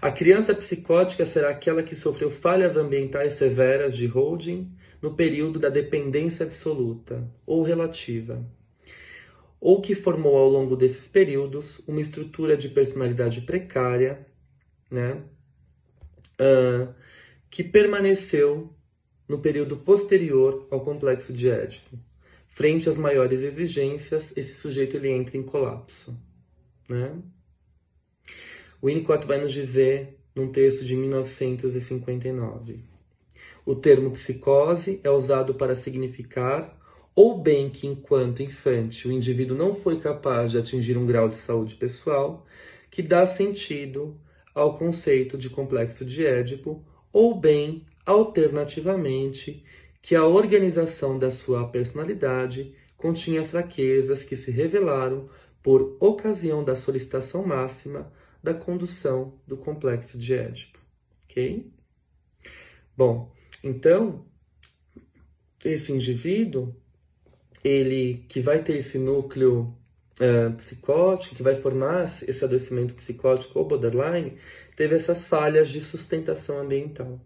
A 0.00 0.12
criança 0.12 0.54
psicótica 0.54 1.24
será 1.24 1.50
aquela 1.50 1.82
que 1.82 1.96
sofreu 1.96 2.30
falhas 2.30 2.76
ambientais 2.76 3.34
severas 3.34 3.96
de 3.96 4.06
holding 4.06 4.70
no 5.00 5.14
período 5.14 5.58
da 5.58 5.70
dependência 5.70 6.44
absoluta 6.44 7.26
ou 7.46 7.62
relativa, 7.62 8.44
ou 9.58 9.80
que 9.80 9.94
formou 9.94 10.36
ao 10.36 10.48
longo 10.48 10.76
desses 10.76 11.08
períodos 11.08 11.82
uma 11.88 12.00
estrutura 12.02 12.56
de 12.56 12.68
personalidade 12.68 13.40
precária, 13.40 14.26
né, 14.90 15.22
uh, 16.38 16.94
que 17.50 17.64
permaneceu 17.64 18.75
no 19.28 19.38
período 19.38 19.76
posterior 19.76 20.66
ao 20.70 20.80
complexo 20.80 21.32
de 21.32 21.48
Édipo. 21.48 21.98
Frente 22.48 22.88
às 22.88 22.96
maiores 22.96 23.42
exigências, 23.42 24.32
esse 24.36 24.54
sujeito 24.54 24.96
ele 24.96 25.10
entra 25.10 25.36
em 25.36 25.42
colapso. 25.42 26.16
Né? 26.88 27.12
O 28.80 28.86
Winnicott 28.86 29.26
vai 29.26 29.40
nos 29.40 29.52
dizer 29.52 30.16
num 30.34 30.50
texto 30.50 30.84
de 30.84 30.94
1959. 30.94 32.80
O 33.64 33.74
termo 33.74 34.10
psicose 34.12 35.00
é 35.02 35.10
usado 35.10 35.54
para 35.54 35.74
significar 35.74 36.76
ou 37.14 37.40
bem 37.40 37.70
que 37.70 37.86
enquanto 37.86 38.42
infante 38.42 39.08
o 39.08 39.12
indivíduo 39.12 39.56
não 39.56 39.74
foi 39.74 39.98
capaz 39.98 40.52
de 40.52 40.58
atingir 40.58 40.96
um 40.96 41.06
grau 41.06 41.28
de 41.28 41.36
saúde 41.36 41.74
pessoal 41.74 42.46
que 42.90 43.02
dá 43.02 43.26
sentido 43.26 44.18
ao 44.54 44.74
conceito 44.74 45.36
de 45.36 45.50
complexo 45.50 46.04
de 46.04 46.24
Édipo, 46.24 46.82
ou 47.12 47.38
bem 47.38 47.84
Alternativamente, 48.06 49.62
que 50.00 50.14
a 50.14 50.24
organização 50.24 51.18
da 51.18 51.28
sua 51.30 51.68
personalidade 51.68 52.72
continha 52.96 53.44
fraquezas 53.44 54.22
que 54.22 54.36
se 54.36 54.50
revelaram 54.50 55.28
por 55.62 55.96
ocasião 56.00 56.62
da 56.62 56.76
solicitação 56.76 57.44
máxima 57.44 58.12
da 58.40 58.54
condução 58.54 59.40
do 59.44 59.56
complexo 59.56 60.16
de 60.16 60.32
Édipo. 60.32 60.78
Ok? 61.24 61.68
Bom, 62.96 63.32
então, 63.64 64.24
esse 65.64 65.90
indivíduo, 65.90 66.72
ele 67.64 68.24
que 68.28 68.40
vai 68.40 68.62
ter 68.62 68.76
esse 68.78 68.98
núcleo 68.98 69.76
uh, 70.20 70.54
psicótico, 70.56 71.34
que 71.34 71.42
vai 71.42 71.56
formar 71.56 72.04
esse 72.04 72.44
adoecimento 72.44 72.94
psicótico 72.94 73.58
ou 73.58 73.66
borderline, 73.66 74.38
teve 74.76 74.94
essas 74.94 75.26
falhas 75.26 75.68
de 75.68 75.80
sustentação 75.80 76.60
ambiental. 76.60 77.20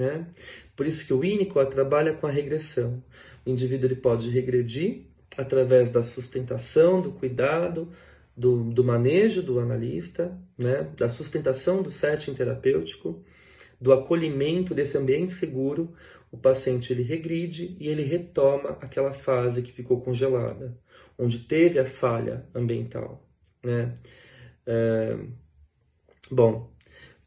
Né? 0.00 0.26
Por 0.74 0.86
isso 0.86 1.04
que 1.04 1.12
o 1.12 1.18
Winnicott 1.18 1.70
trabalha 1.70 2.14
com 2.14 2.26
a 2.26 2.30
regressão. 2.30 3.04
O 3.44 3.50
indivíduo 3.50 3.86
ele 3.86 3.96
pode 3.96 4.30
regredir 4.30 5.02
através 5.36 5.92
da 5.92 6.02
sustentação, 6.02 7.02
do 7.02 7.12
cuidado, 7.12 7.92
do, 8.34 8.64
do 8.64 8.82
manejo 8.82 9.42
do 9.42 9.60
analista, 9.60 10.34
né? 10.56 10.90
da 10.96 11.06
sustentação 11.06 11.82
do 11.82 11.90
setting 11.90 12.32
terapêutico, 12.32 13.22
do 13.78 13.92
acolhimento 13.92 14.74
desse 14.74 14.96
ambiente 14.96 15.34
seguro, 15.34 15.94
o 16.32 16.38
paciente 16.38 16.90
ele 16.90 17.02
regride 17.02 17.76
e 17.78 17.86
ele 17.86 18.02
retoma 18.02 18.78
aquela 18.80 19.12
fase 19.12 19.60
que 19.60 19.72
ficou 19.72 20.00
congelada, 20.00 20.78
onde 21.18 21.40
teve 21.40 21.78
a 21.78 21.84
falha 21.84 22.46
ambiental. 22.54 23.22
Né? 23.62 23.94
É... 24.66 25.18
Bom, 26.30 26.72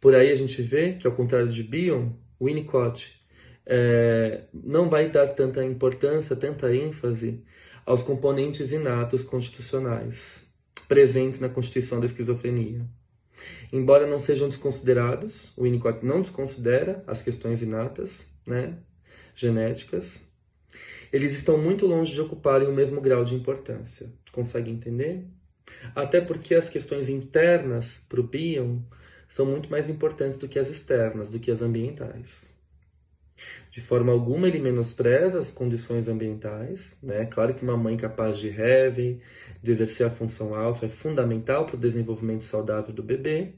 por 0.02 0.16
aí 0.16 0.32
a 0.32 0.36
gente 0.36 0.60
vê 0.64 0.94
que, 0.94 1.06
ao 1.06 1.14
contrário 1.14 1.50
de 1.50 1.62
Bion, 1.62 2.14
Winnicott 2.46 3.12
é, 3.66 4.46
não 4.54 4.90
vai 4.90 5.10
dar 5.10 5.28
tanta 5.28 5.64
importância, 5.64 6.36
tanta 6.36 6.74
ênfase 6.74 7.44
aos 7.86 8.04
componentes 8.04 8.72
inatos 8.72 9.24
constitucionais 9.24 10.44
presentes 10.88 11.40
na 11.40 11.50
constituição 11.50 12.00
da 12.00 12.06
esquizofrenia. 12.06 12.86
Embora 13.72 14.06
não 14.06 14.20
sejam 14.20 14.48
desconsiderados, 14.48 15.52
o 15.58 15.64
Winnicott 15.64 16.06
não 16.06 16.22
desconsidera 16.22 17.04
as 17.08 17.22
questões 17.22 17.62
inatas, 17.62 18.26
né, 18.46 18.78
genéticas, 19.36 20.20
eles 21.12 21.34
estão 21.34 21.58
muito 21.58 21.86
longe 21.86 22.14
de 22.14 22.22
ocuparem 22.22 22.68
o 22.68 22.74
mesmo 22.74 23.02
grau 23.02 23.24
de 23.24 23.36
importância. 23.36 24.12
Consegue 24.32 24.72
entender? 24.72 25.26
Até 25.96 26.22
porque 26.22 26.56
as 26.56 26.70
questões 26.70 27.10
internas 27.10 28.02
para 28.10 28.20
o 28.20 28.28
Bion 28.28 28.80
são 29.34 29.48
muito 29.48 29.70
mais 29.70 29.90
importantes 29.90 30.38
do 30.38 30.48
que 30.48 30.60
as 30.60 30.70
externas, 30.70 31.30
do 31.30 31.40
que 31.40 31.50
as 31.50 31.62
ambientais. 31.62 32.48
De 33.72 33.82
forma 33.82 34.12
alguma, 34.12 34.48
ele 34.48 34.60
menospreza 34.60 35.40
as 35.40 35.52
condições 35.52 36.08
ambientais. 36.08 36.96
Né? 37.02 37.26
Claro 37.26 37.56
que 37.56 37.64
uma 37.64 37.76
mãe 37.76 37.98
capaz 37.98 38.38
de 38.38 38.48
heavy, 38.48 39.20
de 39.62 39.72
exercer 39.72 40.06
a 40.06 40.12
função 40.12 40.54
alfa, 40.54 40.86
é 40.86 40.90
fundamental 40.90 41.66
para 41.66 41.76
o 41.76 41.80
desenvolvimento 41.80 42.44
saudável 42.44 42.94
do 42.94 43.02
bebê, 43.02 43.54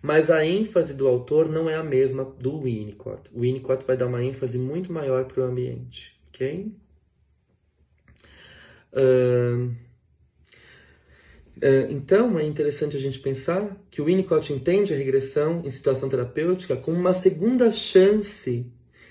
mas 0.00 0.30
a 0.30 0.46
ênfase 0.46 0.94
do 0.94 1.08
autor 1.08 1.48
não 1.48 1.68
é 1.68 1.74
a 1.74 1.82
mesma 1.82 2.24
do 2.24 2.60
Winnicott. 2.60 3.28
O 3.34 3.40
Winnicott 3.40 3.84
vai 3.84 3.96
dar 3.96 4.06
uma 4.06 4.22
ênfase 4.22 4.56
muito 4.56 4.92
maior 4.92 5.24
para 5.24 5.42
o 5.42 5.46
ambiente. 5.46 6.16
ok? 6.28 6.72
Uh, 8.92 9.74
então, 11.90 12.38
é 12.38 12.44
interessante 12.44 12.96
a 12.96 13.00
gente 13.00 13.18
pensar 13.18 13.76
que 13.90 14.00
o 14.00 14.04
Winnicott 14.04 14.52
entende 14.52 14.92
a 14.92 14.96
regressão 14.96 15.60
em 15.64 15.70
situação 15.70 16.08
terapêutica 16.08 16.76
como 16.76 16.96
uma 16.96 17.12
segunda 17.12 17.70
chance 17.70 18.66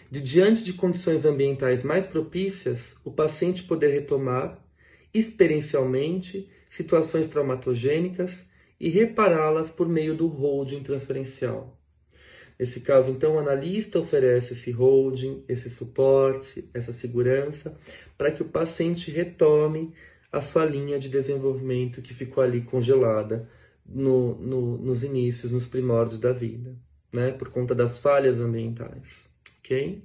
de, 0.09 0.21
diante 0.21 0.63
de 0.63 0.73
condições 0.73 1.25
ambientais 1.25 1.83
mais 1.83 2.05
propícias, 2.05 2.79
o 3.03 3.11
paciente 3.11 3.63
poder 3.63 3.89
retomar, 3.89 4.57
experiencialmente, 5.13 6.47
situações 6.69 7.27
traumatogênicas 7.27 8.45
e 8.79 8.89
repará-las 8.89 9.69
por 9.69 9.89
meio 9.89 10.15
do 10.15 10.27
holding 10.27 10.83
transferencial. 10.83 11.77
Nesse 12.59 12.79
caso, 12.79 13.11
então, 13.11 13.35
o 13.35 13.39
analista 13.39 13.99
oferece 13.99 14.53
esse 14.53 14.71
holding, 14.71 15.43
esse 15.47 15.69
suporte, 15.69 16.67
essa 16.73 16.91
segurança, 16.91 17.77
para 18.17 18.31
que 18.31 18.41
o 18.41 18.49
paciente 18.49 19.11
retome 19.11 19.93
a 20.31 20.41
sua 20.41 20.65
linha 20.65 20.99
de 20.99 21.09
desenvolvimento 21.09 22.01
que 22.01 22.13
ficou 22.13 22.43
ali 22.43 22.61
congelada 22.61 23.49
no, 23.85 24.35
no, 24.35 24.77
nos 24.77 25.03
inícios, 25.03 25.51
nos 25.51 25.67
primórdios 25.67 26.19
da 26.19 26.33
vida, 26.33 26.75
né? 27.13 27.31
por 27.31 27.49
conta 27.49 27.73
das 27.73 27.97
falhas 27.97 28.39
ambientais 28.39 29.27
ok? 29.67 30.01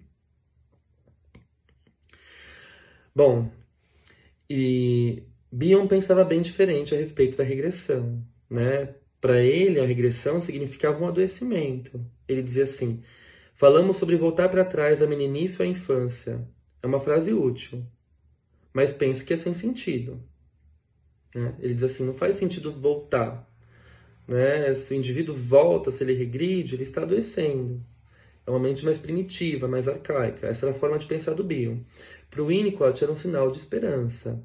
Bom, 3.15 3.51
e 4.49 5.23
Bion 5.51 5.87
pensava 5.87 6.25
bem 6.25 6.41
diferente 6.41 6.95
a 6.95 6.99
respeito 6.99 7.37
da 7.37 7.45
regressão, 7.45 8.25
né? 8.51 8.95
Para 9.21 9.41
ele, 9.41 9.81
a 9.81 9.87
regressão 9.87 10.41
significava 10.41 11.03
um 11.03 11.09
adoecimento. 11.09 12.05
Ele 12.27 12.43
dizia 12.43 12.65
assim: 12.65 13.03
falamos 13.55 13.99
sobre 13.99 14.17
voltar 14.17 14.49
para 14.49 14.65
trás 14.65 15.01
a 15.01 15.07
meninice 15.07 15.57
ou 15.61 15.65
a 15.65 15.69
infância. 15.69 16.47
É 16.83 16.87
uma 16.87 16.99
frase 17.01 17.33
útil, 17.33 17.87
mas 18.73 18.93
penso 18.93 19.25
que 19.25 19.35
é 19.35 19.37
sem 19.37 19.55
sentido. 19.55 20.23
Né? 21.35 21.55
Ele 21.61 21.75
diz 21.75 21.85
assim: 21.85 22.05
não 22.05 22.15
faz 22.15 22.37
sentido 22.37 22.73
voltar. 22.73 23.49
Né? 24.27 24.73
Se 24.75 24.93
o 24.93 24.97
indivíduo 24.97 25.35
volta, 25.35 25.91
se 25.91 26.03
ele 26.03 26.15
regride, 26.15 26.75
ele 26.75 26.85
está 26.85 27.03
adoecendo. 27.03 27.85
É 28.47 28.51
uma 28.51 28.61
mente 28.61 28.85
mais 28.85 28.99
primitiva, 28.99 29.69
mais 29.69 29.87
arcaica. 29.87 30.49
Essa 30.49 30.67
era 30.67 30.75
a 30.75 30.79
forma 30.79 30.99
de 30.99 31.07
pensar 31.07 31.35
do 31.35 31.45
Bion. 31.45 31.79
Para 32.31 32.43
o 32.43 32.47
Winnicott 32.47 33.03
era 33.03 33.13
um 33.13 33.17
sinal 33.17 33.51
de 33.51 33.59
esperança. 33.59 34.45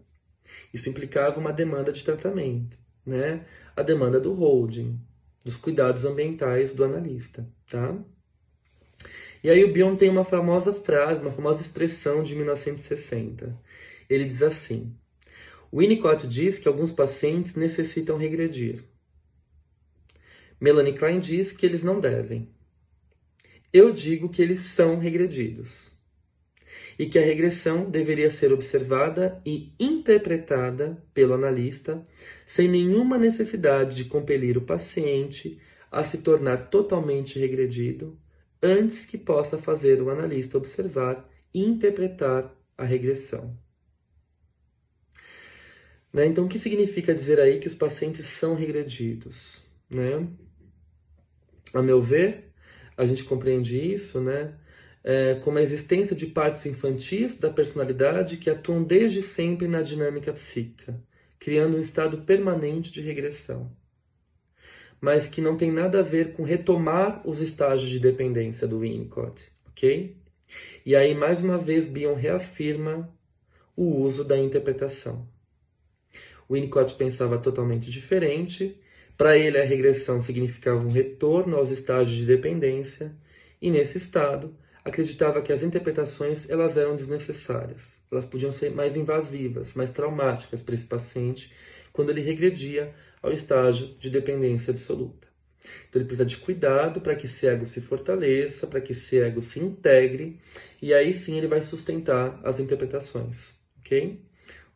Isso 0.74 0.90
implicava 0.90 1.40
uma 1.40 1.52
demanda 1.52 1.92
de 1.92 2.04
tratamento, 2.04 2.78
né? 3.06 3.46
A 3.76 3.82
demanda 3.82 4.20
do 4.20 4.34
holding, 4.34 5.00
dos 5.44 5.58
cuidados 5.58 6.06
ambientais 6.06 6.74
do 6.74 6.84
analista, 6.84 7.48
tá? 7.68 7.98
E 9.44 9.50
aí 9.50 9.64
o 9.64 9.72
Bion 9.72 9.96
tem 9.96 10.10
uma 10.10 10.24
famosa 10.24 10.74
frase, 10.74 11.22
uma 11.22 11.32
famosa 11.32 11.62
expressão 11.62 12.24
de 12.24 12.36
1960. 12.36 13.58
Ele 14.10 14.26
diz 14.26 14.42
assim: 14.42 14.96
Winnicott 15.74 16.28
diz 16.28 16.58
que 16.60 16.68
alguns 16.68 16.92
pacientes 16.92 17.56
necessitam 17.56 18.18
regredir. 18.18 18.84
Melanie 20.60 20.94
Klein 20.94 21.20
diz 21.20 21.52
que 21.52 21.66
eles 21.66 21.84
não 21.84 22.00
devem. 22.00 22.50
Eu 23.72 23.92
digo 23.92 24.30
que 24.30 24.42
eles 24.42 24.68
são 24.68 24.98
regredidos 24.98 25.96
e 26.98 27.06
que 27.06 27.20
a 27.20 27.24
regressão 27.24 27.90
deveria 27.90 28.32
ser 28.32 28.52
observada 28.52 29.42
e 29.46 29.72
interpretada 29.80 31.04
pelo 31.14 31.34
analista 31.34 32.06
sem 32.46 32.68
nenhuma 32.68 33.18
necessidade 33.18 33.96
de 33.96 34.06
compelir 34.06 34.58
o 34.58 34.66
paciente 34.66 35.60
a 35.92 36.04
se 36.04 36.18
tornar 36.18 36.70
totalmente 36.70 37.38
regredido 37.38 38.18
antes 38.62 39.06
que 39.06 39.18
possa 39.18 39.58
fazer 39.58 40.02
o 40.02 40.10
analista 40.10 40.58
observar 40.58 41.30
e 41.54 41.64
interpretar 41.64 42.52
a 42.78 42.84
regressão. 42.84 43.56
Né? 46.14 46.26
Então, 46.26 46.46
o 46.46 46.48
que 46.48 46.60
significa 46.60 47.14
dizer 47.14 47.40
aí 47.40 47.60
que 47.60 47.68
os 47.68 47.76
pacientes 47.76 48.30
são 48.40 48.56
regredidos? 48.56 49.66
Né? 49.90 50.28
A 51.74 51.82
meu 51.82 52.02
ver, 52.02 52.52
a 52.96 53.06
gente 53.06 53.24
compreende 53.24 53.78
isso, 53.78 54.20
né? 54.20 54.56
É, 55.04 55.36
como 55.36 55.58
a 55.58 55.62
existência 55.62 56.16
de 56.16 56.26
partes 56.26 56.66
infantis 56.66 57.34
da 57.36 57.50
personalidade 57.50 58.38
que 58.38 58.50
atuam 58.50 58.84
desde 58.84 59.22
sempre 59.22 59.68
na 59.68 59.82
dinâmica 59.82 60.34
psíquica, 60.34 61.02
criando 61.40 61.78
um 61.78 61.82
estado 61.82 62.24
permanente 62.24 62.92
de 62.92 63.00
regressão, 63.00 63.72
mas 65.00 65.30
que 65.30 65.40
não 65.40 65.56
tem 65.56 65.72
nada 65.72 66.00
a 66.00 66.04
ver 66.04 66.34
com 66.34 66.44
retomar 66.44 67.22
os 67.26 67.40
estágios 67.40 67.90
de 67.90 68.00
dependência 68.00 68.68
do 68.68 68.80
Winnicott, 68.80 69.50
ok? 69.68 70.18
E 70.86 70.96
aí, 70.96 71.14
mais 71.14 71.42
uma 71.42 71.58
vez, 71.58 71.88
Bion 71.88 72.16
reafirma 72.16 73.10
o 73.76 74.02
uso 74.02 74.24
da 74.24 74.38
interpretação. 74.38 75.28
Winnicott 76.50 76.96
pensava 76.96 77.38
totalmente 77.38 77.90
diferente 77.90 78.80
para 79.18 79.36
ele, 79.36 79.58
a 79.58 79.66
regressão 79.66 80.22
significava 80.22 80.80
um 80.80 80.92
retorno 80.92 81.58
aos 81.58 81.72
estágios 81.72 82.16
de 82.16 82.26
dependência, 82.26 83.12
e 83.60 83.72
nesse 83.72 83.98
estado, 83.98 84.56
acreditava 84.86 85.42
que 85.42 85.52
as 85.52 85.64
interpretações 85.64 86.48
elas 86.48 86.78
eram 86.78 86.96
desnecessárias. 86.96 88.00
Elas 88.12 88.28
podiam 88.28 88.52
ser 88.52 88.70
mais 88.70 88.96
invasivas, 88.96 89.74
mais 89.74 89.92
traumáticas 89.92 90.62
para 90.62 90.76
esse 90.76 90.86
paciente 90.86 91.52
quando 91.92 92.12
ele 92.12 92.22
regredia 92.22 92.94
ao 93.22 93.32
estágio 93.34 93.96
de 94.00 94.08
dependência 94.12 94.70
absoluta. 94.70 95.28
Então 95.90 96.00
ele 96.00 96.06
precisa 96.06 96.24
de 96.24 96.38
cuidado 96.38 97.02
para 97.02 97.16
que 97.16 97.26
esse 97.26 97.48
ego 97.48 97.66
se 97.66 97.82
fortaleça, 97.82 98.68
para 98.68 98.80
que 98.80 98.92
esse 98.92 99.20
ego 99.20 99.42
se 99.42 99.60
integre, 99.60 100.40
e 100.80 100.94
aí 100.94 101.12
sim 101.12 101.36
ele 101.38 101.48
vai 101.48 101.64
sustentar 101.64 102.40
as 102.44 102.60
interpretações, 102.60 103.56
ok? 103.80 104.22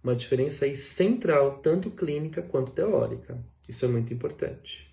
Uma 0.03 0.15
diferença 0.15 0.65
aí 0.65 0.75
central, 0.75 1.59
tanto 1.59 1.91
clínica 1.91 2.41
quanto 2.41 2.71
teórica. 2.71 3.43
Isso 3.67 3.85
é 3.85 3.87
muito 3.87 4.13
importante. 4.13 4.91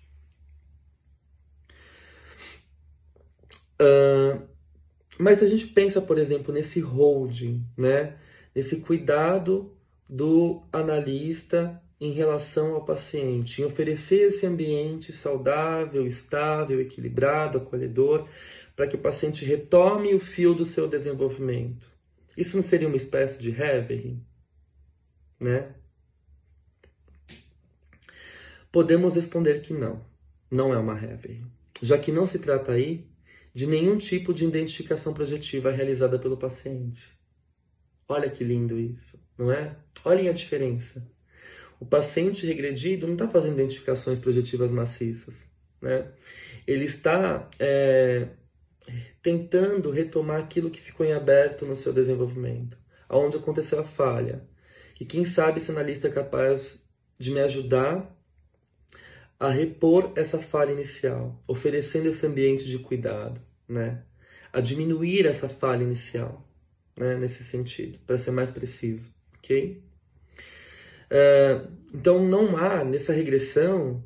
Uh, 3.81 4.47
mas 5.17 5.41
a 5.41 5.47
gente 5.47 5.67
pensa, 5.67 6.01
por 6.01 6.17
exemplo, 6.17 6.53
nesse 6.53 6.79
holding, 6.79 7.65
né? 7.77 8.17
nesse 8.53 8.77
cuidado 8.77 9.73
do 10.07 10.63
analista 10.71 11.81
em 11.99 12.11
relação 12.11 12.73
ao 12.73 12.85
paciente, 12.85 13.61
em 13.61 13.65
oferecer 13.65 14.29
esse 14.29 14.45
ambiente 14.45 15.11
saudável, 15.11 16.07
estável, 16.07 16.79
equilibrado, 16.79 17.57
acolhedor, 17.57 18.27
para 18.75 18.87
que 18.87 18.95
o 18.95 18.99
paciente 18.99 19.43
retome 19.43 20.15
o 20.15 20.19
fio 20.19 20.53
do 20.53 20.63
seu 20.63 20.87
desenvolvimento. 20.87 21.89
Isso 22.37 22.55
não 22.55 22.63
seria 22.63 22.87
uma 22.87 22.95
espécie 22.95 23.37
de 23.37 23.49
reverie? 23.49 24.17
Né? 25.39 25.73
Podemos 28.71 29.15
responder 29.15 29.61
que 29.61 29.73
não, 29.73 30.05
não 30.51 30.73
é 30.73 30.77
uma 30.77 30.93
reverie, 30.93 31.45
já 31.81 31.97
que 31.97 32.11
não 32.11 32.25
se 32.25 32.37
trata 32.37 32.73
aí 32.73 33.07
de 33.53 33.65
nenhum 33.65 33.97
tipo 33.97 34.33
de 34.33 34.45
identificação 34.45 35.13
projetiva 35.13 35.71
realizada 35.71 36.19
pelo 36.19 36.37
paciente. 36.37 37.17
Olha 38.07 38.29
que 38.29 38.43
lindo 38.43 38.77
isso, 38.77 39.19
não 39.37 39.51
é? 39.51 39.75
Olhem 40.03 40.29
a 40.29 40.33
diferença. 40.33 41.05
O 41.79 41.85
paciente 41.85 42.45
regredido 42.45 43.07
não 43.07 43.13
está 43.13 43.27
fazendo 43.27 43.53
identificações 43.53 44.19
projetivas 44.19 44.71
maciças, 44.71 45.35
né? 45.81 46.11
Ele 46.67 46.85
está 46.85 47.49
é, 47.57 48.29
tentando 49.21 49.89
retomar 49.91 50.41
aquilo 50.41 50.69
que 50.69 50.81
ficou 50.81 51.05
em 51.05 51.13
aberto 51.13 51.65
no 51.65 51.75
seu 51.75 51.93
desenvolvimento, 51.93 52.77
aonde 53.07 53.37
aconteceu 53.37 53.79
a 53.79 53.83
falha. 53.83 54.47
E 54.99 55.05
quem 55.05 55.23
sabe 55.23 55.59
se 55.59 55.71
analista 55.71 56.07
é 56.07 56.11
capaz 56.11 56.79
de 57.17 57.31
me 57.31 57.39
ajudar 57.41 58.15
a 59.39 59.49
repor 59.49 60.11
essa 60.15 60.39
falha 60.39 60.71
inicial, 60.71 61.41
oferecendo 61.47 62.09
esse 62.09 62.25
ambiente 62.25 62.65
de 62.65 62.77
cuidado, 62.79 63.41
né? 63.67 64.03
a 64.51 64.59
diminuir 64.59 65.25
essa 65.25 65.47
falha 65.47 65.83
inicial, 65.83 66.45
né, 66.97 67.15
nesse 67.17 67.43
sentido, 67.43 67.99
para 68.05 68.17
ser 68.17 68.31
mais 68.31 68.51
preciso, 68.51 69.09
ok? 69.37 69.81
Uh, 71.11 71.71
então 71.93 72.27
não 72.27 72.57
há 72.57 72.83
nessa 72.83 73.13
regressão 73.13 74.03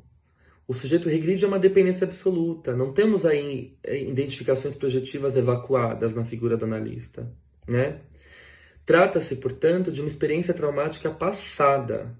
o 0.66 0.72
sujeito 0.72 1.08
regride 1.08 1.44
a 1.44 1.48
uma 1.48 1.58
dependência 1.58 2.04
absoluta. 2.06 2.74
Não 2.74 2.92
temos 2.92 3.26
aí 3.26 3.76
eh, 3.82 4.02
identificações 4.02 4.74
projetivas 4.74 5.36
evacuadas 5.36 6.14
na 6.14 6.24
figura 6.24 6.56
do 6.56 6.64
analista, 6.64 7.30
né? 7.68 8.00
Trata-se, 8.86 9.34
portanto, 9.36 9.90
de 9.90 10.00
uma 10.00 10.08
experiência 10.08 10.52
traumática 10.52 11.10
passada, 11.10 12.18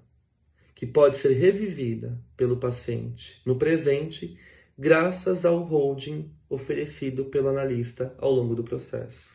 que 0.73 0.85
pode 0.85 1.15
ser 1.15 1.33
revivida 1.33 2.19
pelo 2.35 2.57
paciente 2.57 3.41
no 3.45 3.55
presente, 3.55 4.37
graças 4.77 5.45
ao 5.45 5.63
holding 5.63 6.29
oferecido 6.49 7.25
pelo 7.25 7.47
analista 7.47 8.13
ao 8.17 8.31
longo 8.31 8.55
do 8.55 8.63
processo. 8.63 9.33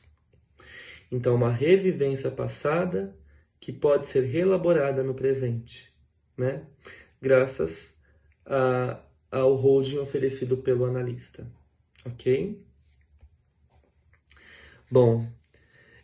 Então, 1.11 1.35
uma 1.35 1.51
revivência 1.51 2.31
passada 2.31 3.16
que 3.59 3.72
pode 3.72 4.09
ser 4.09 4.24
reelaborada 4.24 5.03
no 5.03 5.14
presente, 5.14 5.93
né? 6.37 6.66
Graças 7.20 7.93
a, 8.47 9.03
ao 9.31 9.55
holding 9.55 9.99
oferecido 9.99 10.59
pelo 10.59 10.85
analista, 10.85 11.47
ok? 12.05 12.62
Bom, 14.91 15.26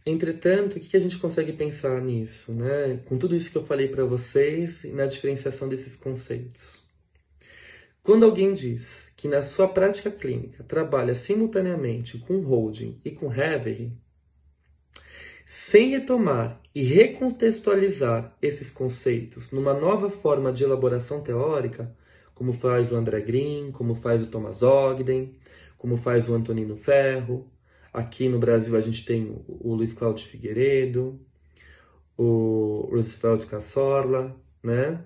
Entretanto, 0.08 0.76
o 0.76 0.80
que 0.80 0.96
a 0.96 1.00
gente 1.00 1.18
consegue 1.18 1.52
pensar 1.52 2.00
nisso, 2.00 2.52
né? 2.52 3.02
Com 3.06 3.18
tudo 3.18 3.34
isso 3.34 3.50
que 3.50 3.58
eu 3.58 3.64
falei 3.64 3.88
para 3.88 4.04
vocês 4.04 4.84
e 4.84 4.92
na 4.92 5.04
diferenciação 5.04 5.68
desses 5.68 5.96
conceitos. 5.96 6.80
Quando 8.04 8.24
alguém 8.24 8.54
diz 8.54 8.86
que 9.16 9.26
na 9.26 9.42
sua 9.42 9.66
prática 9.66 10.08
clínica 10.08 10.62
trabalha 10.62 11.16
simultaneamente 11.16 12.18
com 12.18 12.38
holding 12.38 13.00
e 13.04 13.10
com 13.10 13.26
reverie, 13.26 13.92
sem 15.44 15.90
retomar 15.90 16.60
e 16.72 16.84
recontextualizar 16.84 18.36
esses 18.40 18.70
conceitos 18.70 19.50
numa 19.50 19.74
nova 19.74 20.08
forma 20.08 20.52
de 20.52 20.62
elaboração 20.62 21.20
teórica, 21.20 21.92
como 22.32 22.52
faz 22.52 22.92
o 22.92 22.96
André 22.96 23.22
Green, 23.22 23.72
como 23.72 23.96
faz 23.96 24.22
o 24.22 24.28
Thomas 24.28 24.62
Ogden, 24.62 25.34
como 25.76 25.96
faz 25.96 26.28
o 26.28 26.34
Antonino 26.34 26.76
Ferro, 26.76 27.50
Aqui 27.96 28.28
no 28.28 28.38
Brasil 28.38 28.76
a 28.76 28.80
gente 28.80 29.06
tem 29.06 29.42
o 29.48 29.74
Luiz 29.74 29.94
Cláudio 29.94 30.26
Figueiredo, 30.26 31.18
o 32.14 32.90
Roosevelt 32.90 33.46
Cassorla, 33.46 34.36
né? 34.62 35.02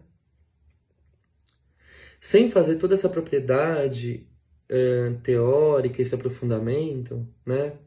Sem 2.20 2.50
fazer 2.50 2.78
toda 2.78 2.96
essa 2.96 3.08
propriedade 3.08 4.26
é, 4.68 5.12
teórica, 5.22 6.02
esse 6.02 6.12
aprofundamento, 6.12 7.24
né? 7.46 7.78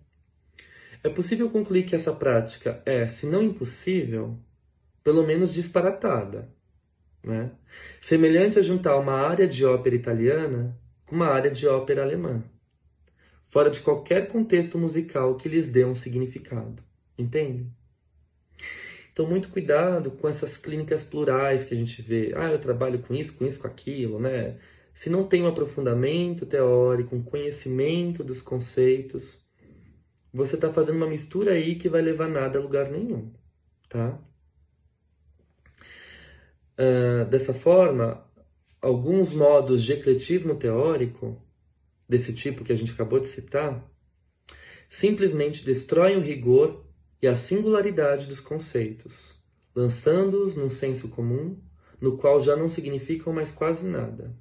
É 1.03 1.09
possível 1.09 1.49
concluir 1.49 1.83
que 1.83 1.95
essa 1.95 2.13
prática 2.13 2.81
é, 2.85 3.05
se 3.05 3.25
não 3.25 3.43
impossível, 3.43 4.39
pelo 5.03 5.27
menos 5.27 5.53
disparatada, 5.53 6.49
né? 7.21 7.51
Semelhante 7.99 8.57
a 8.57 8.63
juntar 8.63 8.95
uma 8.95 9.15
área 9.15 9.49
de 9.49 9.65
ópera 9.65 9.97
italiana 9.97 10.79
com 11.05 11.13
uma 11.13 11.27
área 11.27 11.51
de 11.51 11.67
ópera 11.67 12.03
alemã 12.03 12.41
fora 13.53 13.69
de 13.69 13.81
qualquer 13.81 14.29
contexto 14.29 14.79
musical 14.79 15.35
que 15.37 15.47
lhes 15.47 15.67
dê 15.67 15.85
um 15.85 15.93
significado. 15.93 16.81
Entende? 17.15 17.67
Então, 19.11 19.27
muito 19.29 19.49
cuidado 19.49 20.09
com 20.09 20.27
essas 20.27 20.57
clínicas 20.57 21.03
plurais 21.03 21.63
que 21.63 21.71
a 21.71 21.77
gente 21.77 22.01
vê. 22.01 22.33
Ah, 22.35 22.51
eu 22.51 22.57
trabalho 22.57 23.03
com 23.03 23.13
isso, 23.13 23.31
com 23.35 23.45
isso, 23.45 23.59
com 23.59 23.67
aquilo, 23.67 24.19
né? 24.19 24.57
Se 24.95 25.07
não 25.07 25.27
tem 25.27 25.43
um 25.43 25.47
aprofundamento 25.47 26.47
teórico, 26.47 27.15
um 27.15 27.21
conhecimento 27.21 28.23
dos 28.23 28.41
conceitos, 28.41 29.37
você 30.33 30.55
está 30.55 30.73
fazendo 30.73 30.95
uma 30.95 31.07
mistura 31.07 31.51
aí 31.51 31.75
que 31.75 31.87
vai 31.87 32.01
levar 32.01 32.27
nada 32.29 32.57
a 32.57 32.61
lugar 32.61 32.89
nenhum, 32.89 33.31
tá? 33.87 34.19
Uh, 36.73 37.25
dessa 37.29 37.53
forma, 37.53 38.25
alguns 38.81 39.31
modos 39.31 39.83
de 39.83 39.93
ecletismo 39.93 40.55
teórico 40.55 41.39
desse 42.07 42.33
tipo 42.33 42.63
que 42.63 42.71
a 42.71 42.75
gente 42.75 42.91
acabou 42.91 43.19
de 43.19 43.27
citar, 43.27 43.83
simplesmente 44.89 45.63
destroem 45.63 46.17
o 46.17 46.21
rigor 46.21 46.85
e 47.21 47.27
a 47.27 47.35
singularidade 47.35 48.27
dos 48.27 48.39
conceitos, 48.39 49.35
lançando-os 49.75 50.55
num 50.55 50.69
senso 50.69 51.09
comum, 51.09 51.59
no 51.99 52.17
qual 52.17 52.41
já 52.41 52.55
não 52.55 52.67
significam 52.67 53.31
mais 53.33 53.51
quase 53.51 53.83
nada. 53.85 54.35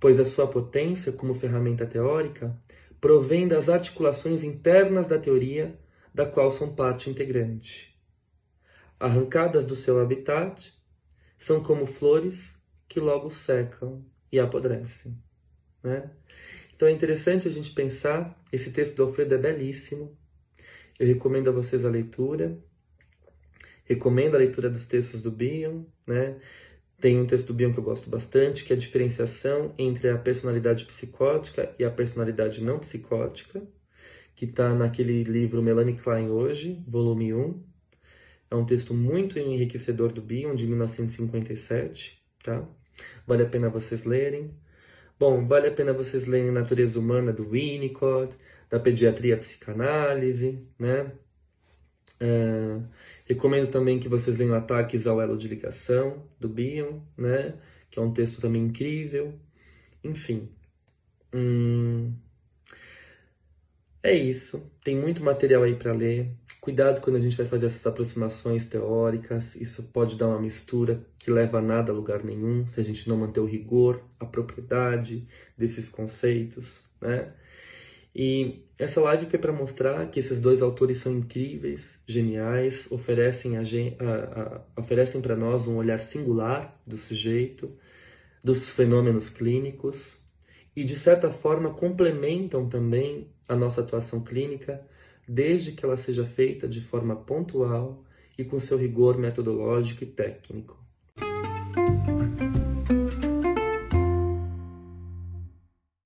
Pois 0.00 0.20
a 0.20 0.24
sua 0.24 0.46
potência 0.46 1.10
como 1.12 1.34
ferramenta 1.34 1.84
teórica 1.84 2.56
provém 3.00 3.46
das 3.46 3.68
articulações 3.68 4.42
internas 4.42 5.06
da 5.06 5.18
teoria 5.18 5.78
da 6.14 6.26
qual 6.26 6.50
são 6.50 6.74
parte 6.74 7.10
integrante. 7.10 7.96
Arrancadas 8.98 9.66
do 9.66 9.76
seu 9.76 10.00
habitat, 10.00 10.72
são 11.38 11.62
como 11.62 11.86
flores 11.86 12.54
que 12.88 12.98
logo 12.98 13.30
secam 13.30 14.04
e 14.32 14.40
apodrecem. 14.40 15.16
Né? 15.82 16.10
Então 16.78 16.86
é 16.86 16.92
interessante 16.92 17.48
a 17.48 17.50
gente 17.50 17.72
pensar, 17.72 18.40
esse 18.52 18.70
texto 18.70 18.94
do 18.94 19.02
Alfredo 19.02 19.34
é 19.34 19.38
belíssimo, 19.38 20.16
eu 20.96 21.08
recomendo 21.08 21.48
a 21.48 21.52
vocês 21.52 21.84
a 21.84 21.90
leitura, 21.90 22.56
recomendo 23.82 24.36
a 24.36 24.38
leitura 24.38 24.70
dos 24.70 24.86
textos 24.86 25.20
do 25.20 25.28
Bion, 25.32 25.82
né? 26.06 26.36
Tem 27.00 27.18
um 27.18 27.26
texto 27.26 27.48
do 27.48 27.54
Bion 27.54 27.72
que 27.72 27.80
eu 27.80 27.82
gosto 27.82 28.08
bastante, 28.08 28.62
que 28.62 28.72
é 28.72 28.76
a 28.76 28.78
diferenciação 28.78 29.74
entre 29.76 30.08
a 30.08 30.16
personalidade 30.16 30.84
psicótica 30.84 31.74
e 31.80 31.84
a 31.84 31.90
personalidade 31.90 32.62
não 32.62 32.78
psicótica, 32.78 33.60
que 34.36 34.44
está 34.44 34.72
naquele 34.72 35.24
livro 35.24 35.60
Melanie 35.60 35.96
Klein 35.96 36.30
Hoje, 36.30 36.80
volume 36.86 37.34
1. 37.34 37.60
É 38.52 38.54
um 38.54 38.64
texto 38.64 38.94
muito 38.94 39.36
enriquecedor 39.36 40.12
do 40.12 40.22
Bion, 40.22 40.54
de 40.54 40.64
1957, 40.64 42.22
tá? 42.40 42.64
Vale 43.26 43.42
a 43.42 43.48
pena 43.48 43.68
vocês 43.68 44.04
lerem. 44.04 44.52
Bom, 45.18 45.46
vale 45.48 45.66
a 45.66 45.72
pena 45.72 45.92
vocês 45.92 46.26
lerem 46.26 46.52
Natureza 46.52 46.98
Humana 46.98 47.32
do 47.32 47.50
Winnicott, 47.50 48.36
da 48.70 48.78
Pediatria 48.78 49.36
Psicanálise, 49.36 50.64
né? 50.78 51.12
Uh, 52.20 52.84
recomendo 53.24 53.68
também 53.70 53.98
que 53.98 54.08
vocês 54.08 54.38
leiam 54.38 54.54
Ataques 54.54 55.06
ao 55.08 55.20
Elo 55.20 55.36
de 55.36 55.48
Ligação, 55.48 56.24
do 56.38 56.48
Bion, 56.48 57.00
né? 57.16 57.54
Que 57.90 57.98
é 57.98 58.02
um 58.02 58.12
texto 58.12 58.40
também 58.40 58.62
incrível. 58.62 59.34
Enfim. 60.04 60.48
Hum, 61.34 62.14
é 64.02 64.14
isso. 64.14 64.62
Tem 64.84 64.96
muito 64.96 65.22
material 65.24 65.64
aí 65.64 65.74
para 65.74 65.92
ler. 65.92 66.30
Cuidado 66.68 67.00
quando 67.00 67.16
a 67.16 67.18
gente 67.18 67.34
vai 67.34 67.46
fazer 67.46 67.64
essas 67.64 67.86
aproximações 67.86 68.66
teóricas, 68.66 69.56
isso 69.56 69.82
pode 69.84 70.16
dar 70.16 70.28
uma 70.28 70.38
mistura 70.38 71.02
que 71.18 71.30
leva 71.30 71.60
a 71.60 71.62
nada 71.62 71.90
a 71.90 71.94
lugar 71.94 72.22
nenhum, 72.22 72.66
se 72.66 72.78
a 72.78 72.84
gente 72.84 73.08
não 73.08 73.16
manter 73.16 73.40
o 73.40 73.46
rigor, 73.46 74.02
a 74.20 74.26
propriedade 74.26 75.26
desses 75.56 75.88
conceitos, 75.88 76.66
né? 77.00 77.32
E 78.14 78.66
essa 78.78 79.00
live 79.00 79.30
foi 79.30 79.38
para 79.38 79.50
mostrar 79.50 80.10
que 80.10 80.20
esses 80.20 80.42
dois 80.42 80.60
autores 80.60 80.98
são 80.98 81.10
incríveis, 81.10 81.98
geniais, 82.06 82.86
oferecem, 82.90 83.56
a, 83.56 83.62
a, 83.62 84.42
a, 84.76 84.80
oferecem 84.82 85.22
para 85.22 85.34
nós 85.34 85.66
um 85.66 85.76
olhar 85.78 86.00
singular 86.00 86.78
do 86.86 86.98
sujeito, 86.98 87.72
dos 88.44 88.68
fenômenos 88.68 89.30
clínicos, 89.30 90.18
e 90.76 90.84
de 90.84 90.96
certa 90.96 91.30
forma 91.30 91.70
complementam 91.70 92.68
também 92.68 93.26
a 93.48 93.56
nossa 93.56 93.80
atuação 93.80 94.20
clínica 94.20 94.86
desde 95.28 95.72
que 95.72 95.84
ela 95.84 95.96
seja 95.96 96.24
feita 96.24 96.66
de 96.66 96.80
forma 96.80 97.14
pontual 97.14 98.02
e 98.38 98.44
com 98.44 98.58
seu 98.58 98.78
rigor 98.78 99.18
metodológico 99.18 100.04
e 100.04 100.06
técnico. 100.06 100.87